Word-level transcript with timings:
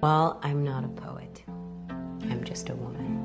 Well, 0.00 0.38
I'm 0.44 0.62
not 0.62 0.84
a 0.84 0.88
poet. 0.88 1.42
I'm 2.30 2.44
just 2.44 2.68
a 2.68 2.74
woman. 2.76 3.18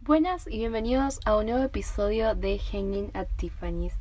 Buenas 0.00 0.48
y 0.48 0.58
bienvenidos 0.58 1.20
a 1.24 1.36
un 1.36 1.46
nuevo 1.46 1.62
episodio 1.62 2.34
de 2.34 2.58
Hanging 2.58 3.12
at 3.14 3.28
Tiffany's, 3.36 3.94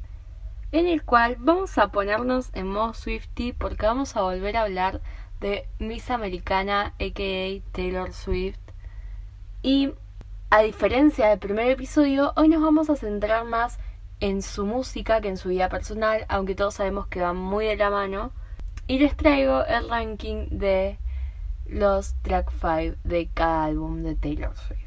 en 0.72 0.88
el 0.88 1.04
cual 1.04 1.36
vamos 1.38 1.78
a 1.78 1.90
ponernos 1.92 2.50
en 2.54 2.66
modo 2.66 2.96
Swifty 2.96 3.54
porque 3.54 3.86
vamos 3.86 4.16
a 4.16 4.22
volver 4.24 4.58
a 4.58 4.64
hablar 4.64 5.02
de 5.40 5.68
Miss 5.78 6.10
Americana, 6.10 6.96
aka 7.00 7.62
Taylor 7.74 8.12
Swift. 8.12 8.58
Y 9.62 9.94
a 10.50 10.62
diferencia 10.62 11.28
del 11.28 11.40
primer 11.40 11.70
episodio, 11.70 12.32
hoy 12.38 12.48
nos 12.48 12.62
vamos 12.62 12.90
a 12.90 12.96
centrar 12.96 13.44
más 13.44 13.80
en 14.22 14.42
su 14.42 14.66
música 14.66 15.20
que 15.20 15.28
en 15.28 15.38
su 15.38 15.50
vida 15.50 15.68
personal, 15.68 16.26
aunque 16.30 16.56
todos 16.56 16.76
sabemos 16.76 17.08
que 17.08 17.22
va 17.22 17.34
muy 17.34 17.66
de 17.66 17.76
la 17.76 17.90
mano. 17.90 18.32
Y 18.88 19.00
les 19.00 19.18
traigo 19.18 19.66
el 19.66 19.90
ranking 19.90 20.48
de 20.50 20.98
los 21.66 22.16
track 22.22 22.50
5 22.62 22.98
de 23.04 23.30
cada 23.34 23.66
álbum 23.66 24.04
de 24.04 24.16
Taylor 24.16 24.56
Swift. 24.56 24.80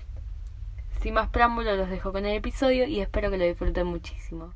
Sin 1.02 1.14
más 1.14 1.28
preámbulos, 1.28 1.76
los 1.76 1.90
dejo 1.90 2.10
con 2.10 2.24
el 2.24 2.36
episodio 2.36 2.86
y 2.86 3.00
espero 3.00 3.30
que 3.30 3.36
lo 3.36 3.44
disfruten 3.44 3.86
muchísimo. 3.86 4.54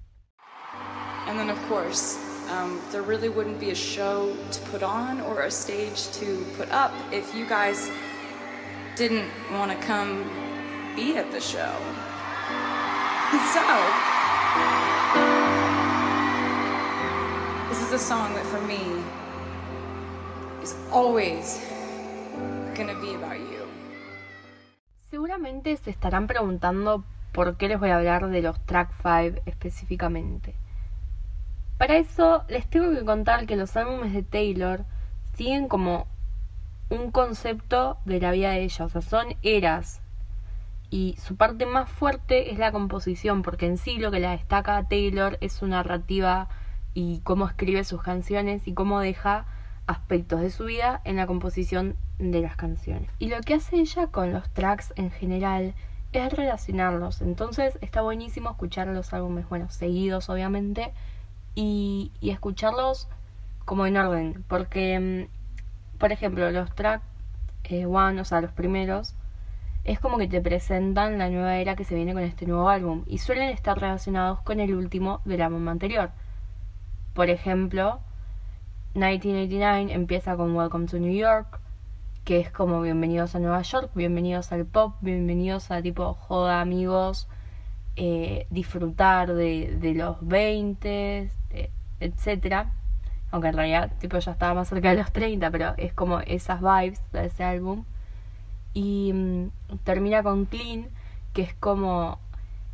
And 1.29 1.39
then, 1.39 1.51
of 1.51 1.59
course, 1.69 2.19
um, 2.51 2.81
there 2.93 3.03
really 3.03 3.29
wouldn't 3.29 3.61
be 3.61 3.71
a 3.71 3.75
show 3.75 4.35
to 4.53 4.61
put 4.71 4.83
on 4.83 5.21
or 5.21 5.43
a 5.43 5.51
stage 5.51 6.09
to 6.19 6.45
put 6.57 6.71
up 6.71 6.93
if 7.13 7.35
you 7.35 7.47
guys 7.47 7.91
didn't 8.97 9.29
want 9.53 9.71
to 9.71 9.87
come 9.87 10.25
be 10.97 11.17
at 11.19 11.31
the 11.31 11.41
show. 11.41 11.75
So, 13.53 13.61
this 17.69 17.83
is 17.83 17.93
a 17.93 17.99
song 17.99 18.33
that 18.35 18.45
for 18.47 18.61
me 18.61 19.03
is 20.63 20.77
always 20.93 21.61
be 22.75 23.15
about 23.15 23.39
you. 23.39 23.65
Seguramente 25.11 25.77
se 25.77 25.91
estarán 25.91 26.27
preguntando 26.27 27.05
por 27.33 27.57
qué 27.57 27.69
les 27.69 27.79
voy 27.79 27.91
a 27.91 27.97
hablar 27.97 28.29
de 28.29 28.43
los 28.43 28.61
track 28.67 28.91
5 29.03 29.43
específicamente. 29.47 30.55
Para 31.79 31.97
eso 31.97 32.45
les 32.49 32.69
tengo 32.69 32.93
que 32.93 33.05
contar 33.05 33.47
que 33.47 33.57
los 33.57 33.77
álbumes 33.77 34.13
de 34.13 34.23
Taylor 34.23 34.85
siguen 35.35 35.69
como 35.69 36.07
un 36.89 37.11
concepto 37.11 37.99
de 38.05 38.21
la 38.21 38.31
vida 38.31 38.51
de 38.51 38.63
ella, 38.63 38.85
o 38.85 38.89
sea, 38.89 39.01
son 39.01 39.37
eras. 39.43 40.01
Y 40.91 41.17
su 41.19 41.37
parte 41.37 41.67
más 41.67 41.91
fuerte 41.91 42.53
es 42.53 42.59
la 42.59 42.73
composición, 42.73 43.43
porque 43.43 43.67
en 43.67 43.79
sí 43.79 43.99
lo 43.99 44.11
que 44.11 44.21
la 44.21 44.33
destaca 44.33 44.77
a 44.77 44.89
Taylor 44.89 45.39
es 45.41 45.53
su 45.53 45.67
narrativa 45.67 46.49
y 46.95 47.21
cómo 47.25 47.47
escribe 47.47 47.85
sus 47.85 48.03
canciones 48.03 48.69
y 48.69 48.75
cómo 48.75 49.01
deja 49.01 49.47
aspectos 49.87 50.41
de 50.41 50.51
su 50.51 50.65
vida 50.65 51.01
en 51.05 51.17
la 51.17 51.27
composición 51.27 51.97
de 52.19 52.41
las 52.41 52.57
canciones. 52.57 53.11
Y 53.19 53.29
lo 53.29 53.41
que 53.41 53.55
hace 53.55 53.77
ella 53.77 54.07
con 54.07 54.33
los 54.33 54.49
tracks 54.51 54.93
en 54.97 55.11
general 55.11 55.75
es 56.13 56.33
relacionarlos. 56.33 57.21
Entonces 57.21 57.79
está 57.81 58.03
buenísimo 58.03 58.51
escuchar 58.51 58.87
los 58.87 59.13
álbumes, 59.13 59.49
bueno, 59.49 59.69
seguidos 59.71 60.31
obviamente, 60.31 60.93
y, 61.55 62.13
y 62.21 62.31
escucharlos 62.31 63.09
como 63.65 63.87
en 63.87 63.97
orden. 63.97 64.45
Porque, 64.49 65.29
mm, 65.29 65.99
por 65.99 66.13
ejemplo, 66.13 66.51
los 66.51 66.73
tracks 66.75 67.05
eh, 67.65 67.87
one, 67.87 68.21
o 68.21 68.25
sea, 68.25 68.41
los 68.41 68.53
primeros, 68.53 69.15
es 69.85 70.01
como 70.01 70.17
que 70.17 70.29
te 70.29 70.41
presentan 70.41 71.19
la 71.19 71.29
nueva 71.29 71.59
era 71.59 71.77
que 71.77 71.85
se 71.85 71.95
viene 71.95 72.15
con 72.15 72.23
este 72.23 72.47
nuevo 72.47 72.71
álbum 72.71 73.05
y 73.07 73.19
suelen 73.19 73.51
estar 73.51 73.79
relacionados 73.79 74.41
con 74.41 74.61
el 74.61 74.75
último 74.75 75.21
del 75.27 75.43
álbum 75.43 75.69
anterior. 75.69 76.11
Por 77.13 77.29
ejemplo, 77.29 78.01
1989 78.95 79.93
empieza 79.93 80.37
con 80.37 80.57
Welcome 80.57 80.87
to 80.87 80.99
New 80.99 81.15
York, 81.15 81.61
que 82.25 82.41
es 82.41 82.51
como 82.51 82.81
bienvenidos 82.81 83.35
a 83.35 83.41
Nueva 83.41 83.61
York, 83.61 83.91
bienvenidos 83.95 84.53
al 84.53 84.65
pop, 84.65 84.95
bienvenidos 85.03 85.71
a 85.71 85.83
tipo 85.83 86.15
joda 86.15 86.63
amigos, 86.63 87.29
eh, 87.97 88.47
disfrutar 88.51 89.35
de, 89.35 89.77
de, 89.79 89.95
los 89.95 90.27
20, 90.27 91.31
eh, 91.51 91.71
etcétera. 92.01 92.73
Aunque 93.31 93.49
en 93.49 93.57
realidad 93.57 93.93
tipo 93.99 94.19
ya 94.19 94.33
estaba 94.33 94.55
más 94.55 94.69
cerca 94.69 94.91
de 94.91 94.97
los 94.97 95.13
30, 95.13 95.51
pero 95.51 95.75
es 95.77 95.93
como 95.93 96.21
esas 96.21 96.61
vibes 96.63 97.03
de 97.13 97.27
ese 97.27 97.45
álbum. 97.45 97.85
Y 98.75 99.13
mm, 99.13 99.51
termina 99.85 100.23
con 100.23 100.45
Clean, 100.45 100.89
que 101.33 101.43
es 101.43 101.55
como 101.55 102.19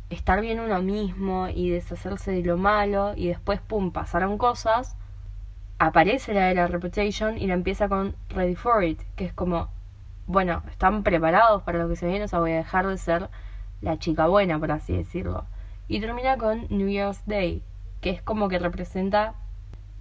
estar 0.09 0.41
bien 0.41 0.59
uno 0.59 0.81
mismo 0.81 1.47
y 1.47 1.69
deshacerse 1.69 2.31
de 2.31 2.43
lo 2.43 2.57
malo 2.57 3.13
y 3.15 3.27
después, 3.27 3.61
pum, 3.61 3.91
pasaron 3.91 4.37
cosas 4.37 4.97
aparece 5.81 6.35
la 6.35 6.45
de 6.45 6.53
la 6.53 6.67
Reputation 6.67 7.39
y 7.39 7.47
la 7.47 7.55
empieza 7.55 7.89
con 7.89 8.15
Ready 8.29 8.55
for 8.55 8.83
It, 8.83 9.01
que 9.15 9.25
es 9.25 9.33
como, 9.33 9.69
bueno, 10.27 10.61
están 10.69 11.01
preparados 11.01 11.63
para 11.63 11.79
lo 11.79 11.89
que 11.89 11.95
se 11.95 12.05
viene, 12.05 12.25
o 12.25 12.27
sea, 12.27 12.37
voy 12.37 12.51
a 12.51 12.57
dejar 12.57 12.85
de 12.85 12.99
ser 12.99 13.31
la 13.81 13.97
chica 13.97 14.27
buena, 14.27 14.59
por 14.59 14.71
así 14.71 14.95
decirlo. 14.95 15.47
Y 15.87 15.99
termina 15.99 16.37
con 16.37 16.67
New 16.69 16.87
Year's 16.87 17.25
Day, 17.25 17.63
que 17.99 18.11
es 18.11 18.21
como 18.21 18.47
que 18.47 18.59
representa 18.59 19.33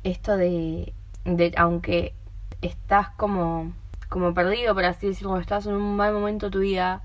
esto 0.05 0.37
de, 0.37 0.93
de 1.25 1.55
aunque 1.57 2.13
estás 2.61 3.09
como, 3.17 3.73
como 4.11 4.35
perdido, 4.35 4.75
por 4.75 4.85
así 4.85 5.07
decirlo, 5.07 5.39
estás 5.39 5.65
en 5.65 5.73
un 5.73 5.97
mal 5.97 6.13
momento 6.13 6.47
de 6.47 6.53
tu 6.53 6.59
vida, 6.59 7.03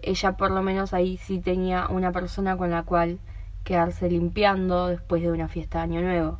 ella 0.00 0.38
por 0.38 0.50
lo 0.50 0.62
menos 0.62 0.94
ahí 0.94 1.18
sí 1.18 1.38
tenía 1.38 1.88
una 1.88 2.12
persona 2.12 2.56
con 2.56 2.70
la 2.70 2.84
cual 2.84 3.18
quedarse 3.64 4.08
limpiando 4.08 4.86
después 4.88 5.20
de 5.20 5.30
una 5.30 5.48
fiesta 5.48 5.78
de 5.78 5.84
Año 5.84 6.00
Nuevo 6.00 6.38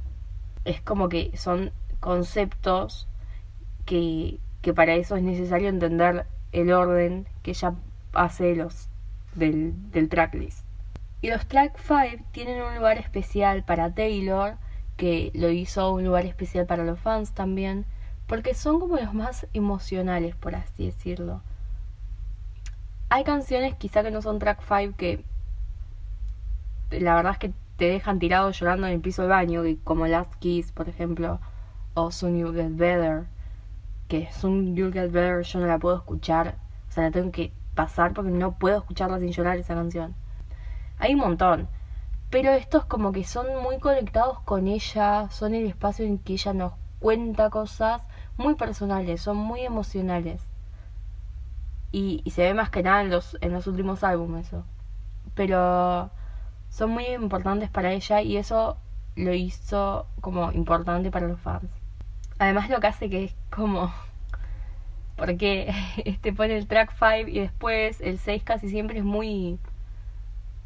es 0.64 0.80
como 0.80 1.08
que 1.08 1.36
son 1.36 1.72
conceptos 2.00 3.06
que, 3.84 4.38
que 4.62 4.74
para 4.74 4.94
eso 4.94 5.16
es 5.16 5.22
necesario 5.22 5.68
entender 5.68 6.26
el 6.52 6.72
orden 6.72 7.26
que 7.42 7.52
ella 7.52 7.74
hace 8.12 8.54
los 8.54 8.88
del, 9.34 9.74
del 9.90 10.08
tracklist. 10.08 10.64
Y 11.20 11.30
los 11.30 11.46
track 11.46 11.78
5 11.78 12.24
tienen 12.32 12.62
un 12.62 12.76
lugar 12.76 12.98
especial 12.98 13.64
para 13.64 13.94
Taylor, 13.94 14.56
que 14.96 15.30
lo 15.34 15.50
hizo 15.50 15.92
un 15.92 16.04
lugar 16.04 16.26
especial 16.26 16.66
para 16.66 16.84
los 16.84 16.98
fans 16.98 17.32
también, 17.32 17.84
porque 18.26 18.54
son 18.54 18.80
como 18.80 18.96
los 18.96 19.14
más 19.14 19.46
emocionales, 19.52 20.34
por 20.34 20.54
así 20.54 20.86
decirlo. 20.86 21.42
Hay 23.10 23.24
canciones 23.24 23.74
quizá 23.74 24.02
que 24.02 24.10
no 24.10 24.22
son 24.22 24.38
track 24.38 24.60
5 24.66 24.96
que 24.96 25.24
la 26.90 27.14
verdad 27.14 27.32
es 27.32 27.38
que 27.38 27.52
te 27.76 27.86
dejan 27.86 28.18
tirado 28.18 28.50
llorando 28.50 28.86
en 28.86 28.94
el 28.94 29.00
piso 29.00 29.22
del 29.22 29.30
baño, 29.30 29.62
como 29.82 30.06
Last 30.06 30.34
Kiss, 30.36 30.72
por 30.72 30.88
ejemplo, 30.88 31.40
o 31.94 32.10
Soon 32.10 32.38
You'll 32.38 32.54
Get 32.54 32.76
Better, 32.76 33.26
que 34.08 34.30
Soon 34.32 34.76
You'll 34.76 34.92
Get 34.92 35.10
Better 35.10 35.42
yo 35.42 35.60
no 35.60 35.66
la 35.66 35.78
puedo 35.78 35.96
escuchar, 35.96 36.56
o 36.88 36.92
sea, 36.92 37.04
la 37.04 37.10
tengo 37.10 37.32
que 37.32 37.52
pasar 37.74 38.12
porque 38.12 38.30
no 38.30 38.58
puedo 38.58 38.78
escucharla 38.78 39.18
sin 39.18 39.32
llorar 39.32 39.58
esa 39.58 39.74
canción. 39.74 40.14
Hay 40.98 41.14
un 41.14 41.20
montón, 41.20 41.68
pero 42.30 42.52
estos 42.52 42.84
como 42.84 43.12
que 43.12 43.24
son 43.24 43.46
muy 43.62 43.78
conectados 43.78 44.40
con 44.40 44.68
ella, 44.68 45.28
son 45.30 45.54
el 45.54 45.66
espacio 45.66 46.06
en 46.06 46.18
que 46.18 46.34
ella 46.34 46.52
nos 46.52 46.72
cuenta 47.00 47.50
cosas 47.50 48.02
muy 48.36 48.54
personales, 48.54 49.20
son 49.20 49.36
muy 49.36 49.60
emocionales. 49.60 50.42
Y, 51.92 52.22
se 52.30 52.42
ve 52.42 52.54
más 52.54 52.70
que 52.70 52.82
nada 52.82 53.02
en 53.02 53.10
los, 53.10 53.38
en 53.40 53.52
los 53.52 53.66
últimos 53.66 54.02
álbumes 54.02 54.48
eso. 54.48 54.64
Pero 55.34 56.10
son 56.68 56.90
muy 56.90 57.06
importantes 57.06 57.70
para 57.70 57.92
ella 57.92 58.20
y 58.20 58.36
eso 58.36 58.76
lo 59.16 59.32
hizo 59.32 60.06
como 60.20 60.50
importante 60.52 61.10
para 61.10 61.28
los 61.28 61.40
fans. 61.40 61.70
Además 62.38 62.68
lo 62.68 62.80
que 62.80 62.88
hace 62.88 63.08
que 63.08 63.24
es 63.24 63.36
como 63.50 63.92
porque 65.16 65.72
este 66.04 66.32
pone 66.32 66.56
el 66.56 66.66
track 66.66 66.92
5 66.98 67.28
y 67.28 67.40
después 67.40 68.00
el 68.00 68.18
6 68.18 68.42
casi 68.42 68.68
siempre 68.68 68.98
es 68.98 69.04
muy 69.04 69.58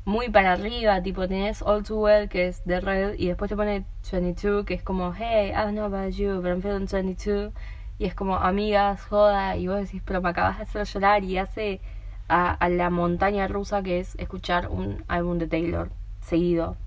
muy 0.08 0.30
para 0.30 0.52
arriba, 0.52 1.02
tipo 1.02 1.28
tenés 1.28 1.60
All 1.60 1.84
Too 1.84 2.00
Well 2.00 2.28
que 2.30 2.48
es 2.48 2.64
de 2.64 2.80
Red 2.80 3.16
y 3.18 3.26
después 3.26 3.50
te 3.50 3.56
pone 3.56 3.84
22 4.10 4.64
que 4.64 4.72
es 4.72 4.82
como 4.82 5.12
Hey, 5.12 5.50
I 5.50 5.56
don't 5.56 5.72
know 5.72 5.84
about 5.84 6.14
you, 6.14 6.40
but 6.40 6.46
I'm 6.46 6.62
feeling 6.62 6.86
22 6.86 7.52
y 7.98 8.06
es 8.06 8.14
como 8.14 8.36
amigas, 8.36 9.04
joda 9.04 9.54
y 9.56 9.68
vos 9.68 9.76
decís, 9.76 10.00
pero 10.02 10.22
me 10.22 10.30
acabas 10.30 10.56
de 10.56 10.62
hacer 10.62 10.86
llorar 10.86 11.24
y 11.24 11.36
hace 11.36 11.82
a, 12.26 12.52
a 12.52 12.68
la 12.70 12.88
montaña 12.88 13.48
rusa 13.48 13.82
que 13.82 14.00
es 14.00 14.14
escuchar 14.14 14.68
un 14.68 15.04
álbum 15.08 15.36
de 15.36 15.46
Taylor 15.46 15.90
seguido. 16.22 16.78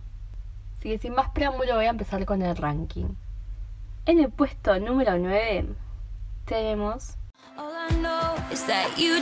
Así 0.79 0.89
que 0.89 0.97
sin 0.97 1.13
más 1.13 1.29
preámbulo 1.29 1.75
voy 1.75 1.85
a 1.85 1.91
empezar 1.91 2.25
con 2.25 2.41
el 2.41 2.57
ranking. 2.57 3.09
En 4.07 4.19
el 4.19 4.31
puesto 4.31 4.79
número 4.79 5.19
9 5.19 5.67
tenemos... 6.45 7.17
All 7.55 7.71
You 8.97 9.19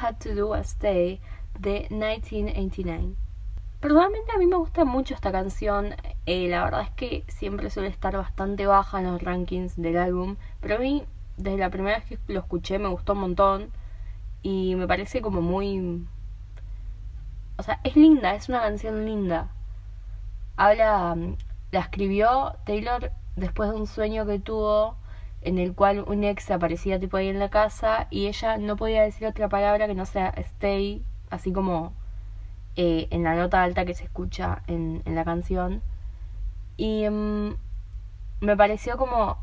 Had 0.00 0.20
to 0.20 0.34
Do 0.34 0.48
Was 0.48 0.70
Stay 0.70 1.20
de 1.58 1.86
1989. 1.90 3.14
Personalmente 3.80 4.32
a 4.32 4.38
mí 4.38 4.46
me 4.46 4.56
gusta 4.56 4.84
mucho 4.84 5.14
esta 5.14 5.32
canción. 5.32 5.94
Eh, 6.24 6.48
la 6.48 6.64
verdad 6.64 6.82
es 6.82 6.90
que 6.90 7.24
siempre 7.28 7.68
suele 7.68 7.88
estar 7.88 8.16
bastante 8.16 8.66
baja 8.66 9.00
en 9.00 9.06
los 9.06 9.20
rankings 9.20 9.76
del 9.76 9.98
álbum. 9.98 10.36
Pero 10.60 10.76
a 10.76 10.78
mí, 10.78 11.04
desde 11.36 11.58
la 11.58 11.70
primera 11.70 11.98
vez 11.98 12.06
que 12.06 12.32
lo 12.32 12.40
escuché, 12.40 12.78
me 12.78 12.88
gustó 12.88 13.12
un 13.14 13.20
montón. 13.20 13.70
Y 14.42 14.76
me 14.76 14.86
parece 14.86 15.20
como 15.20 15.42
muy... 15.42 16.06
O 17.56 17.62
sea, 17.62 17.80
es 17.82 17.96
linda, 17.96 18.34
es 18.34 18.48
una 18.48 18.60
canción 18.60 19.04
linda. 19.04 19.50
Habla... 20.58 21.16
La 21.70 21.80
escribió 21.80 22.56
Taylor 22.64 23.12
después 23.36 23.70
de 23.70 23.76
un 23.76 23.86
sueño 23.86 24.24
que 24.24 24.38
tuvo 24.38 24.96
en 25.42 25.58
el 25.58 25.74
cual 25.74 26.02
un 26.06 26.24
ex 26.24 26.50
aparecía 26.50 26.98
tipo 26.98 27.18
ahí 27.18 27.28
en 27.28 27.38
la 27.38 27.50
casa 27.50 28.06
y 28.10 28.26
ella 28.26 28.56
no 28.56 28.76
podía 28.76 29.02
decir 29.02 29.26
otra 29.26 29.50
palabra 29.50 29.86
que 29.86 29.94
no 29.94 30.06
sea 30.06 30.32
stay, 30.38 31.04
así 31.28 31.52
como 31.52 31.92
eh, 32.76 33.06
en 33.10 33.22
la 33.22 33.34
nota 33.34 33.62
alta 33.62 33.84
que 33.84 33.92
se 33.92 34.04
escucha 34.04 34.62
en, 34.66 35.02
en 35.04 35.14
la 35.14 35.24
canción. 35.24 35.82
Y 36.78 37.06
mm, 37.08 37.50
me 38.40 38.56
pareció 38.56 38.96
como 38.96 39.36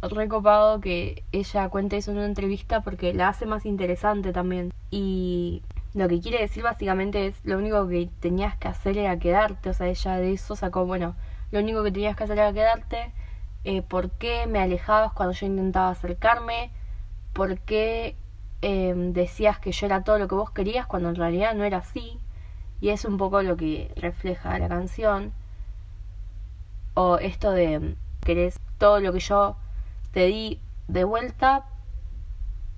recopado 0.00 0.80
que 0.80 1.22
ella 1.32 1.68
cuente 1.68 1.98
eso 1.98 2.12
en 2.12 2.16
una 2.16 2.26
entrevista 2.26 2.80
porque 2.80 3.12
la 3.12 3.28
hace 3.28 3.44
más 3.44 3.66
interesante 3.66 4.32
también. 4.32 4.72
Y 4.90 5.62
lo 5.94 6.08
que 6.08 6.20
quiere 6.20 6.40
decir 6.40 6.62
básicamente 6.62 7.26
es 7.26 7.44
lo 7.44 7.58
único 7.58 7.86
que 7.88 8.08
tenías 8.20 8.56
que 8.56 8.68
hacer 8.68 8.96
era 8.98 9.18
quedarte. 9.18 9.70
O 9.70 9.74
sea, 9.74 9.88
ella 9.88 10.16
de 10.16 10.32
eso 10.32 10.56
sacó, 10.56 10.86
bueno, 10.86 11.14
lo 11.50 11.60
único 11.60 11.82
que 11.82 11.92
tenías 11.92 12.16
que 12.16 12.24
hacer 12.24 12.38
era 12.38 12.52
quedarte 12.52 13.12
eh, 13.64 13.82
por 13.82 14.10
qué 14.12 14.46
me 14.46 14.58
alejabas 14.58 15.12
cuando 15.12 15.34
yo 15.34 15.46
intentaba 15.46 15.90
acercarme, 15.90 16.70
por 17.32 17.58
qué 17.60 18.16
em, 18.62 19.12
decías 19.12 19.58
que 19.58 19.72
yo 19.72 19.86
era 19.86 20.02
todo 20.04 20.18
lo 20.18 20.28
que 20.28 20.34
vos 20.34 20.50
querías 20.50 20.86
cuando 20.86 21.10
en 21.10 21.16
realidad 21.16 21.54
no 21.54 21.64
era 21.64 21.78
así. 21.78 22.18
Y 22.80 22.90
es 22.90 23.04
un 23.04 23.16
poco 23.18 23.42
lo 23.42 23.56
que 23.56 23.92
refleja 23.96 24.58
la 24.58 24.68
canción. 24.68 25.32
O 26.94 27.18
esto 27.18 27.52
de 27.52 27.96
querés 28.24 28.58
todo 28.78 29.00
lo 29.00 29.12
que 29.12 29.20
yo 29.20 29.56
te 30.12 30.26
di 30.26 30.60
de 30.88 31.04
vuelta, 31.04 31.64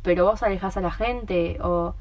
pero 0.02 0.26
vos 0.26 0.42
alejas 0.42 0.76
a 0.76 0.80
la 0.80 0.90
gente. 0.90 1.58
O, 1.62 1.94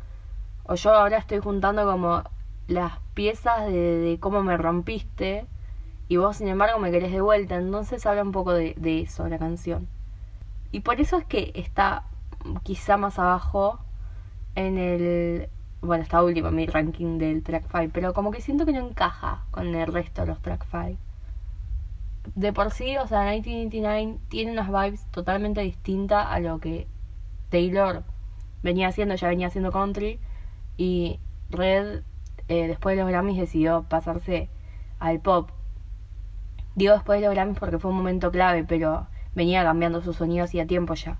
o 0.65 0.75
yo 0.75 0.93
ahora 0.93 1.17
estoy 1.17 1.39
juntando 1.39 1.85
como 1.85 2.23
las 2.67 2.99
piezas 3.13 3.67
de, 3.67 3.97
de 3.97 4.19
cómo 4.19 4.43
me 4.43 4.57
rompiste 4.57 5.47
y 6.07 6.17
vos 6.17 6.37
sin 6.37 6.47
embargo 6.47 6.79
me 6.79 6.91
querés 6.91 7.11
de 7.11 7.21
vuelta, 7.21 7.55
entonces 7.55 8.05
habla 8.05 8.23
un 8.23 8.31
poco 8.31 8.53
de, 8.53 8.75
eso 9.01 9.27
la 9.27 9.39
canción. 9.39 9.87
Y 10.71 10.81
por 10.81 10.99
eso 10.99 11.17
es 11.17 11.25
que 11.25 11.51
está 11.55 12.03
quizá 12.63 12.97
más 12.97 13.19
abajo 13.19 13.79
en 14.55 14.77
el... 14.77 15.49
Bueno, 15.81 16.03
está 16.03 16.23
último 16.23 16.49
en 16.49 16.55
mi 16.55 16.65
ranking 16.65 17.17
del 17.17 17.43
track 17.43 17.65
5, 17.71 17.91
pero 17.93 18.13
como 18.13 18.31
que 18.31 18.41
siento 18.41 18.65
que 18.65 18.73
no 18.73 18.87
encaja 18.87 19.43
con 19.51 19.73
el 19.73 19.91
resto 19.91 20.21
de 20.21 20.27
los 20.27 20.41
track 20.41 20.65
5. 20.69 20.99
De 22.35 22.53
por 22.53 22.71
sí, 22.71 22.95
o 22.97 23.07
sea, 23.07 23.21
1989 23.31 24.19
tiene 24.29 24.51
unas 24.51 24.67
vibes 24.67 25.05
totalmente 25.11 25.61
distintas 25.61 26.27
a 26.27 26.39
lo 26.39 26.59
que 26.59 26.87
Taylor 27.49 28.03
venía 28.61 28.87
haciendo, 28.87 29.15
ya 29.15 29.27
venía 29.27 29.47
haciendo 29.47 29.71
country, 29.71 30.19
y 30.77 31.19
Red, 31.49 32.03
eh, 32.47 32.67
después 32.67 32.95
de 32.95 33.03
los 33.03 33.11
Grammys, 33.11 33.37
decidió 33.37 33.83
pasarse 33.83 34.49
al 34.99 35.19
pop. 35.19 35.49
Digo 36.75 36.93
después 36.93 37.19
de 37.19 37.27
los 37.27 37.35
Grammys 37.35 37.59
porque 37.59 37.79
fue 37.79 37.91
un 37.91 37.97
momento 37.97 38.31
clave, 38.31 38.63
pero 38.63 39.07
venía 39.35 39.63
cambiando 39.63 40.01
sus 40.01 40.17
sonidos 40.17 40.49
hacía 40.49 40.65
tiempo 40.65 40.93
ya. 40.95 41.19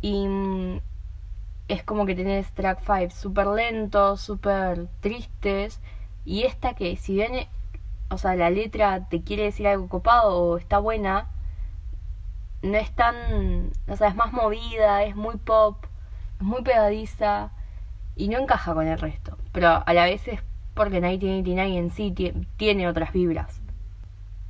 Y 0.00 0.26
mm, 0.26 0.80
es 1.68 1.84
como 1.84 2.06
que 2.06 2.14
tenés 2.14 2.52
track 2.52 2.80
5 2.84 3.10
súper 3.14 3.46
lentos, 3.48 4.20
súper 4.20 4.88
tristes. 5.00 5.80
Y 6.24 6.42
esta 6.42 6.74
que 6.74 6.96
si 6.96 7.14
bien, 7.14 7.48
o 8.10 8.18
sea, 8.18 8.34
la 8.36 8.50
letra 8.50 9.08
te 9.08 9.22
quiere 9.22 9.44
decir 9.44 9.66
algo 9.68 9.88
copado 9.88 10.36
o 10.36 10.58
está 10.58 10.78
buena, 10.78 11.30
no 12.62 12.76
es 12.78 12.92
tan, 12.92 13.70
o 13.88 13.96
sea, 13.96 14.08
es 14.08 14.16
más 14.16 14.32
movida, 14.32 15.02
es 15.04 15.16
muy 15.16 15.36
pop, 15.36 15.84
es 16.40 16.46
muy 16.46 16.62
pegadiza 16.62 17.50
y 18.16 18.28
no 18.28 18.38
encaja 18.38 18.74
con 18.74 18.86
el 18.86 18.98
resto. 18.98 19.38
Pero 19.52 19.82
a 19.86 19.94
la 19.94 20.04
vez 20.04 20.26
es 20.28 20.40
porque 20.74 21.00
1989 21.00 21.76
en 21.76 21.90
sí 21.90 22.14
tiene 22.56 22.88
otras 22.88 23.12
vibras. 23.12 23.60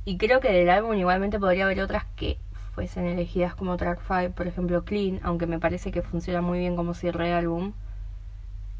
Y 0.05 0.17
creo 0.17 0.39
que 0.39 0.51
del 0.51 0.69
álbum 0.69 0.95
igualmente 0.95 1.39
podría 1.39 1.65
haber 1.65 1.81
otras 1.81 2.05
que 2.15 2.37
fuesen 2.73 3.05
elegidas 3.05 3.55
como 3.55 3.77
track 3.77 4.01
5, 4.07 4.35
por 4.35 4.47
ejemplo 4.47 4.83
Clean, 4.83 5.19
aunque 5.23 5.47
me 5.47 5.59
parece 5.59 5.91
que 5.91 6.01
funciona 6.01 6.41
muy 6.41 6.59
bien 6.59 6.75
como 6.75 6.93
cierre 6.93 7.27
de 7.27 7.33
álbum. 7.33 7.73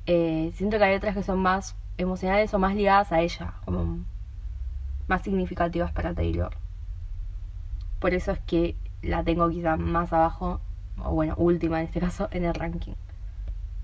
Eh, 0.05 0.51
siento 0.55 0.77
que 0.77 0.83
hay 0.83 0.95
otras 0.95 1.15
que 1.15 1.23
son 1.23 1.39
más 1.39 1.75
emocionales 1.97 2.53
o 2.53 2.59
más 2.59 2.75
ligadas 2.75 3.11
a 3.11 3.21
ella, 3.21 3.53
como 3.65 3.99
más 5.07 5.21
significativas 5.21 5.91
para 5.91 6.13
Taylor. 6.13 6.57
Por 7.99 8.13
eso 8.13 8.31
es 8.31 8.39
que 8.39 8.75
la 9.01 9.23
tengo 9.23 9.49
quizá 9.49 9.77
más 9.77 10.11
abajo, 10.11 10.59
o 10.97 11.11
bueno, 11.11 11.35
última 11.37 11.79
en 11.79 11.87
este 11.87 11.99
caso, 11.99 12.27
en 12.31 12.45
el 12.45 12.53
ranking. 12.53 12.95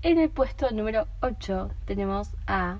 En 0.02 0.18
el 0.18 0.30
puesto 0.30 0.70
número 0.70 1.06
8 1.20 1.72
tenemos 1.84 2.30
a 2.46 2.78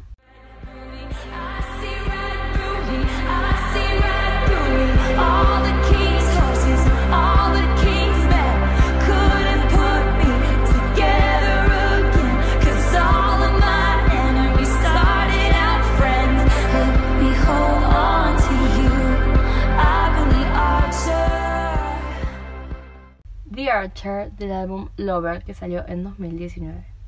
The 23.52 23.70
Archer 23.70 24.32
del 24.32 24.52
álbum 24.52 24.88
Lover 24.96 25.44
que 25.44 25.52
salió 25.52 25.86
en 25.86 26.02
2019. 26.02 26.99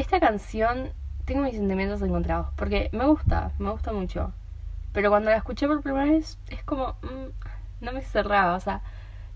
Esta 0.00 0.18
canción 0.18 0.94
tengo 1.26 1.42
mis 1.42 1.56
sentimientos 1.56 2.00
encontrados 2.00 2.46
porque 2.56 2.88
me 2.90 3.04
gusta, 3.04 3.52
me 3.58 3.68
gusta 3.68 3.92
mucho. 3.92 4.32
Pero 4.94 5.10
cuando 5.10 5.28
la 5.28 5.36
escuché 5.36 5.66
por 5.66 5.82
primera 5.82 6.06
vez, 6.06 6.38
es 6.48 6.64
como. 6.64 6.96
Mm, 7.02 7.84
no 7.84 7.92
me 7.92 8.00
cerraba. 8.00 8.54
O 8.54 8.60
sea, 8.60 8.80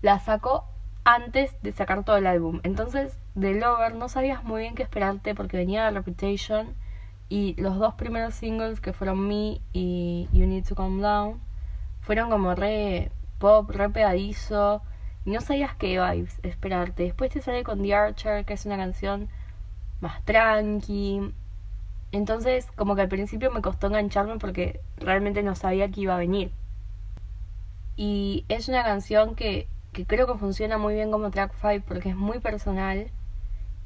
la 0.01 0.17
sacó 0.17 0.65
antes 1.03 1.55
de 1.61 1.71
sacar 1.71 2.03
todo 2.03 2.17
el 2.17 2.25
álbum. 2.25 2.61
Entonces, 2.63 3.19
de 3.35 3.53
Lover 3.53 3.93
no 3.93 4.09
sabías 4.09 4.43
muy 4.43 4.61
bien 4.61 4.73
qué 4.73 4.81
esperarte 4.81 5.35
porque 5.35 5.55
venía 5.55 5.83
la 5.83 5.99
Reputation. 5.99 6.73
Y 7.29 7.53
los 7.61 7.77
dos 7.77 7.93
primeros 7.93 8.33
singles, 8.33 8.81
que 8.81 8.91
fueron 8.91 9.19
Me 9.27 9.61
y 9.71 10.27
You 10.31 10.47
Need 10.47 10.65
to 10.65 10.73
Calm 10.73 10.99
Down, 10.99 11.39
fueron 12.01 12.31
como 12.31 12.55
re 12.55 13.11
pop, 13.37 13.69
re 13.69 13.87
pegadizo. 13.91 14.81
No 15.25 15.41
sabías 15.41 15.75
qué 15.75 16.01
vibes 16.01 16.39
esperarte. 16.41 17.03
Después 17.03 17.29
te 17.29 17.41
sale 17.43 17.63
con 17.63 17.83
The 17.83 17.93
Archer, 17.93 18.45
que 18.45 18.53
es 18.53 18.65
una 18.65 18.77
canción 18.77 19.29
más 20.01 20.23
tranqui, 20.25 21.33
entonces, 22.15 22.67
como 22.75 22.95
que 22.95 23.01
al 23.01 23.09
principio 23.09 23.51
me 23.51 23.61
costó 23.61 23.87
engancharme 23.87 24.37
porque 24.37 24.79
realmente 24.97 25.43
no 25.43 25.53
sabía 25.55 25.89
que 25.91 26.01
iba 26.01 26.15
a 26.15 26.19
venir. 26.19 26.51
Y 27.97 28.45
es 28.49 28.69
una 28.69 28.83
canción 28.83 29.35
que, 29.35 29.67
que 29.91 30.05
creo 30.05 30.27
que 30.27 30.39
funciona 30.39 30.77
muy 30.77 30.93
bien 30.93 31.11
como 31.11 31.29
track 31.31 31.53
5 31.61 31.83
porque 31.87 32.09
es 32.09 32.15
muy 32.15 32.39
personal. 32.39 33.11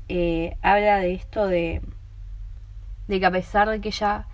Eh, 0.09 0.57
habla 0.61 0.97
de 0.97 1.13
esto 1.13 1.47
de, 1.47 1.81
de 3.07 3.19
que 3.19 3.25
a 3.25 3.31
pesar 3.31 3.69
de 3.69 3.81
que 3.81 3.89
ella 3.89 4.27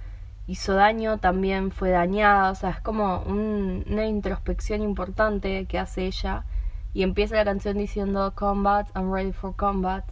hizo 0.47 0.73
daño, 0.73 1.19
también 1.19 1.71
fue 1.71 1.89
dañada. 1.91 2.51
O 2.51 2.55
sea, 2.55 2.71
es 2.71 2.81
como 2.81 3.19
una 3.21 4.05
introspección 4.07 4.81
importante 4.81 5.65
que 5.67 5.79
hace 5.79 6.05
ella. 6.05 6.43
Y 6.93 7.03
empieza 7.03 7.35
la 7.35 7.45
canción 7.45 7.77
diciendo 7.77 8.33
Combat, 8.35 8.87
I'm 8.95 9.11
ready 9.11 9.31
for 9.31 9.55
combat. 9.55 10.05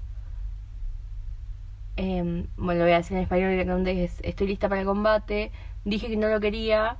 Em, 1.95 2.47
bueno, 2.57 2.79
lo 2.79 2.85
voy 2.85 2.93
a 2.93 2.97
decir 2.97 3.17
en 3.17 3.23
español 3.23 3.51
directamente, 3.51 4.03
es 4.03 4.19
estoy 4.23 4.47
lista 4.47 4.67
para 4.69 4.81
el 4.81 4.87
combate, 4.87 5.51
dije 5.85 6.07
que 6.07 6.17
no 6.17 6.27
lo 6.27 6.39
quería, 6.39 6.97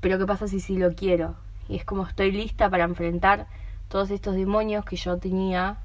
pero 0.00 0.18
¿qué 0.18 0.26
pasa 0.26 0.46
si 0.48 0.60
sí 0.60 0.76
lo 0.76 0.94
quiero? 0.94 1.36
Y 1.68 1.76
es 1.76 1.84
como 1.84 2.06
estoy 2.06 2.32
lista 2.32 2.68
para 2.68 2.84
enfrentar 2.84 3.46
todos 3.88 4.10
estos 4.10 4.34
demonios 4.34 4.84
que 4.84 4.96
yo 4.96 5.18
tenía 5.18 5.78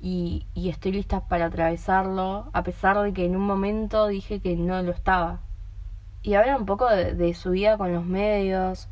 y, 0.00 0.46
y 0.54 0.68
estoy 0.68 0.92
lista 0.92 1.20
para 1.28 1.46
atravesarlo, 1.46 2.50
a 2.52 2.62
pesar 2.62 3.00
de 3.02 3.12
que 3.12 3.24
en 3.24 3.36
un 3.36 3.46
momento 3.46 4.06
dije 4.06 4.40
que 4.40 4.56
no 4.56 4.82
lo 4.82 4.92
estaba. 4.92 5.40
Y 6.22 6.34
habla 6.34 6.56
un 6.56 6.66
poco 6.66 6.88
de, 6.88 7.34
su 7.34 7.50
vida 7.50 7.78
con 7.78 7.92
los 7.92 8.04
medios, 8.04 8.88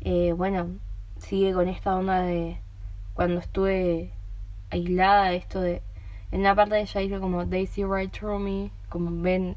eh, 0.00 0.32
bueno, 0.32 0.68
sigue 1.18 1.52
con 1.52 1.68
esta 1.68 1.96
onda 1.96 2.22
de 2.22 2.58
cuando 3.14 3.40
estuve 3.40 4.12
aislada, 4.70 5.32
esto 5.32 5.60
de 5.60 5.82
en 6.32 6.42
la 6.42 6.54
parte 6.54 6.76
de 6.76 6.82
ella 6.82 7.00
dice 7.00 7.20
como 7.20 7.46
They 7.46 7.66
see 7.66 7.84
right 7.84 8.10
through 8.12 8.40
me, 8.40 8.70
como 8.88 9.22
ven, 9.22 9.56